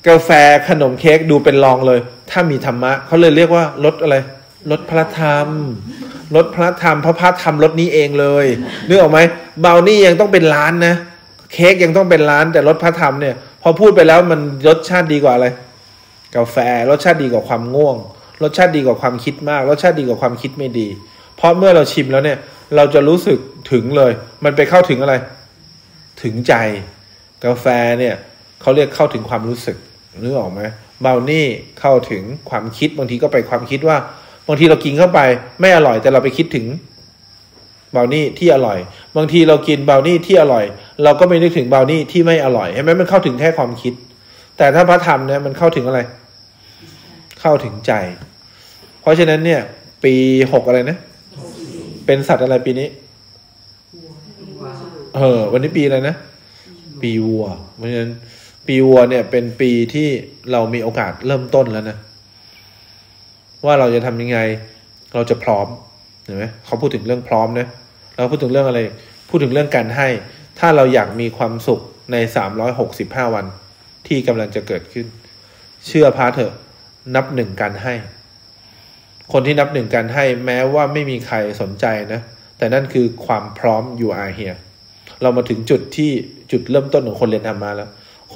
[0.07, 0.31] กาแฟ
[0.69, 4.17] ขนมเค้กดูเป็นรองเลย ถ้ามีธรรมะเขาเลยเรียกว่าลดอะไร
[4.71, 5.49] ลดพระธรรม
[6.37, 8.47] ลดพระธรรมพระพระธรรมลดนี้เองเลย
[8.89, 9.19] นึกออกไหม
[9.61, 10.95] เบานี่ยังต้องเป็นร้านนะ
[11.53, 15.47] เค้กยังต้องเป็นร้าน แต่ลดพระธรรมเนี่ย พอพูดไปแล้วมันรสชาติดีกว่าอะไร
[16.37, 16.57] กาแฟ
[16.91, 17.97] รสชาติดีกว่าความง่วง
[18.43, 20.89] รสชาติดีกว่าความคิดมาก รสชาติดีกว่าความคิดไม่ดี
[21.37, 22.39] เพราะเมื่อเราชิมแล้วเนี่ย
[22.77, 23.39] เราจะรู้สึก
[23.73, 24.13] ถึงเลย
[24.45, 25.15] มันไปเข้าถึงอะไร
[26.23, 26.55] ถึงใจ
[27.45, 27.67] กาแฟ
[28.01, 28.15] เนี่ย
[28.61, 29.77] เขาเรียกเข้าถึงความรู้สึก
[30.23, 30.63] นึกออกไหม
[31.03, 31.47] เบลนี่
[31.81, 33.97] เข้าถึงความคิดบางทีก็ไปความคิดว่า
[34.47, 35.21] บางทีเรากินเข้าไป
[35.61, 36.67] ไม่อร่อยแต่เราไปคิดถึง
[37.93, 38.79] เบลนี่ที่อร่อย
[39.17, 40.65] บางทีเรากินเบลนี่ที่อร่อย
[41.05, 43.95] เราก็ไม่นึกถึงเบลนี่ที่ไม่อร่อยเห็นไหมมันเข้าถึงแค่ความคิด
[44.57, 46.01] แต่ถ้าพระธรรมเนี่ยมันเข้าถึงอะไร
[47.41, 47.93] เข้าถึงใจ
[49.01, 49.61] เพราะฉะนั้นเนี่ย
[50.05, 50.15] ปี
[50.53, 50.97] หกอะไรนะ
[52.07, 52.89] เป็นสัตว์อะไรปีนี้
[55.17, 56.15] เออวันนี้ปีอะไรนะ
[57.03, 57.47] ปีวัว
[57.77, 58.11] เพราะฉะนั้น
[58.69, 60.09] ปีวัวเนี่ยเป็นปีที่
[60.53, 61.97] เรามีโอกาสเริ่มต้นแล้วนะ
[63.65, 64.39] ว่าเราจะทำยังไง
[65.15, 65.67] เราจะพร้อม
[66.25, 67.67] เห็นไหมเขาพูดถึงเรื่องพร้อมนะ
[68.17, 68.81] เราพูดถึงเรื่องอะไร
[69.29, 70.09] พูดถึงเรื่องการให้
[70.59, 71.81] ถ้าเราอยากมีความสุข
[72.13, 73.47] ในสามร้อยหกสิบห้าวัน
[74.07, 75.07] ที่กำลังจะเกิดขึ้น
[75.87, 76.53] เชื่อพาเถอะ
[77.15, 77.95] นับหนึ่งการให้
[79.33, 82.21] คนที่นับหนึ่งการให้แม้ว่าไม่มีใครสนใจนะ
[82.59, 84.59] แต่นั่นคือความพร้อม you are here
[85.23, 86.11] เรามาถึงจุดที่
[86.53, 87.91] จุดเริ่มต้นของคนเรียนธรรมะแล้ว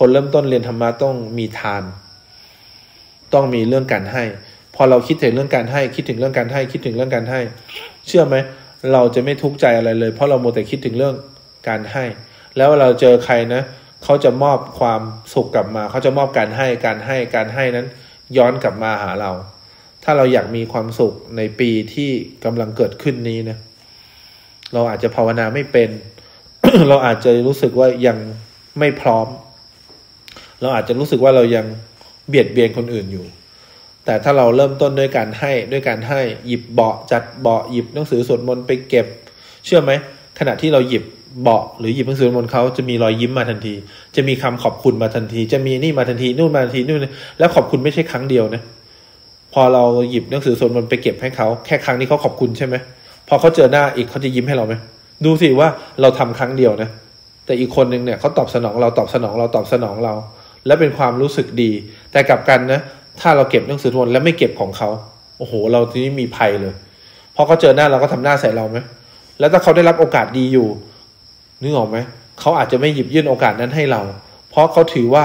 [0.05, 1.83] คนเริ่มต้นเรียนธรรมะต้องมีทาน
[3.35, 4.25] ต้องมีเรื่องการให้
[4.75, 7.41] พอเราคิดถึงเรื่องการให้ คิดถึงเรื่องการให้ คิดถึงเรื่องการให้
[8.07, 8.37] เชื่อไหม
[8.93, 11.15] เราจะไม่ทุกข์ใจอะไรเลย เพราะเราโมแต่คิดถึงเรื่อง
[11.69, 12.05] การให้
[12.57, 13.63] แล้วเราเจอใครนะ
[14.05, 15.01] เขาจะมอบความ
[15.35, 17.87] สุขกลับมา เขาจะมอบการให้การให้การให้นั้น
[18.37, 19.31] ย้อนกลับมาหาเรา
[20.05, 22.11] ถ้าเราอยากมีความสุขในปีที่
[22.45, 23.59] กำลังเกิดขึ้นนี้นะ
[24.73, 25.91] เราอาจจะภาวนาไม่เป็น
[26.89, 28.17] เราอาจจะรู้สึกว่ายัง
[28.79, 29.27] ไม่พร้อม
[30.63, 31.67] เราอาจจะรู้สึกว่าเรายัง
[32.29, 33.25] เบียดเบียนคนอื่นอยู่
[34.05, 39.07] แต่ถ้าเราเริ่มต้นด้วยการให้ด้วยการให้หยิบเบาะจัดเบาะหยิบหนังสือสวดมนต์ไปเก็บ
[39.65, 39.93] เชื่อไหม
[40.39, 41.05] ขณะที่เราหยิบ
[41.43, 43.75] เบาะหรือหยิบหนังสือสวดมนต์เขาจะมีรอยยิ้มมาทันที
[44.17, 47.01] จะมีคำขอบคุณมาทันที จะมีนี่มาทันทีนู่นมาทันทีนู่น
[47.39, 48.63] แล้วขอบคุณไม่ใช่ครั้งเดียวนะ
[49.53, 52.75] พอเราหยิบหนังสือสวดมนต์ไปเก็บให้เขาแค่ครั้งนี้เขาขอบคุณใช่ไหม
[53.29, 54.75] พอเขาเจอหน้าอีกเขาจะยิ้มให้เราไหม
[55.25, 55.69] ดูสิว่า
[56.01, 56.91] เราทำครั้งเดียวนะ
[57.47, 60.15] แต่อีกคนนึงเนี่ยเขาตอบสนองเราตอบสนองเราตอบสนองเรา
[60.67, 61.71] และเป็นความรู้สึกดี
[62.13, 62.81] แต่กลับกันนะ
[63.21, 64.89] ถ้าเราเก็บหนังสือทวนแล้วไม่เก็บของเขา
[65.39, 66.75] โอ้โห เราทีนี้มีภัยเลย
[67.37, 68.79] พอเขาเจอหน้าเราก็ทำหน้าใส่เราไหม
[69.39, 70.69] แล้วถ้าเขาได้รับโอกาสดีอยู่
[71.63, 71.99] นึกออกไหม
[72.41, 74.03] เขาอาจจะไม่หยิบยื่นโอกาสนั้นให้เรา
[74.51, 75.25] เพราะเขาถือว่า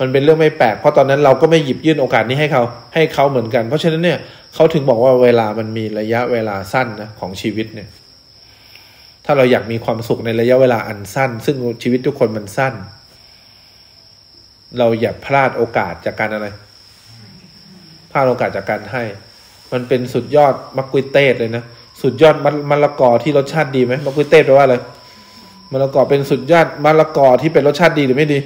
[0.00, 2.62] มันเป็นเรื่องไม่แปลกเพราะตอนนั้นเราก็ไม่หยิบยื่นโอกาสนี้ให้เขา
[2.94, 4.18] ให้เขาเหมือนกัน เพราะฉะนั้นเนี่ย
[4.54, 7.88] เขาถึงบอกว่าเวลามันมีระยะเวลาสั้นนะของชีวิตเนี่ย
[9.24, 12.74] ถ้าเราอยากมีความสุขในระยะเวลาอันสั้น ซึ่งชีวิตทุกคนมันสั้น
[14.78, 16.46] เราอย่าพลาดโอกาสจากการอะไร
[18.10, 19.02] พลาดโอกาสจากการให้
[19.72, 21.64] มันเป็นสุดยอดมักกุยเตสเลยนะ
[22.02, 24.76] สุดยอดมะมะละกอที่รสชาติดีไหมมักกุยเตสแปลว่าอะไร
[25.72, 28.38] มะละกอเป็นสุดยอดมะละกอที่เป็นรสชาติดีหรือไม่ดี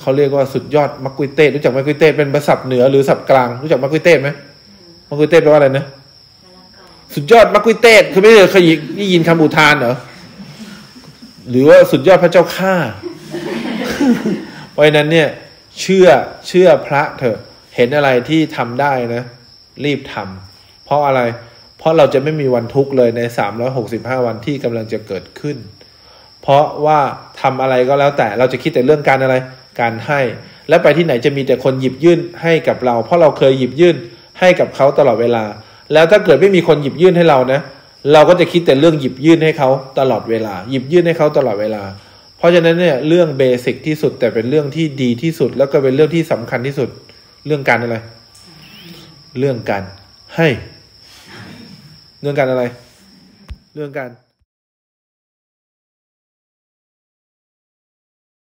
[0.00, 4.30] เขาเรียกว่าสุดยอดมักกุยเตสรู้จักมักกุยเตสเป็นภาษาเหนือหรือศัพท์กลางรู้จักมักกุยเตสไหม
[5.08, 5.84] มักกุยเตสแปลว่าอะไรนะ
[7.14, 8.62] สุดยอดมักกุยเตสคือไม่เคย
[8.96, 9.94] ได้ยินคำอุทานเหรอ
[11.50, 12.74] หรือว่าสุดยอดพระเจ้าข้า
[14.76, 15.28] เพราะฉะนั้นเนี่ย
[15.80, 16.08] เชื่อ
[16.48, 17.38] เชื่อพระเถอะ
[17.76, 19.22] เห็นอะไรที่ทำได้นะ
[19.84, 21.20] รีบทำเพราะอะไร
[21.78, 23.20] เพราะเราจะไม่มีวันทุกข์เลยใน
[23.74, 25.56] 365 วันที่กำลังจะเกิดขึ้น
[26.42, 27.00] เพราะว่า
[27.40, 29.34] ทำอะไรก็แล้วแต่เราจะคิดแต่เรื่องการอะไร
[29.80, 30.20] การให้
[30.68, 33.96] และไปที่ไหนจะมีแต่คนหยิบยื่นให้กับเรา เพราะเราเคยหยิบยื่น
[34.40, 35.44] ให้กับเขาตลอดเวลา
[35.92, 37.60] แล้วถ้าเกิดไม่มีคนหยิบยื่นให้เรานะ
[38.12, 39.68] เราก็จะคิดแต่เรื่องหยิบยื่นให้เขา
[39.98, 41.82] ตลอดเวลา หยิบยื่นให้เขาตลอดเวลา
[42.38, 46.88] เพราะฉะนั้นเนี่ยเรื่องเบสิกที่สุดแต่เป็นเรื่องที่ดีที่สุด แล้วก็เป็นเรื่องที่สำคัญที่สุด
[47.46, 47.96] เรื่องการอะไร
[49.38, 49.82] เรื่องการ
[50.36, 50.48] ให้
[52.20, 52.64] เรื่องการอะไร
[53.74, 54.10] เรื่องการ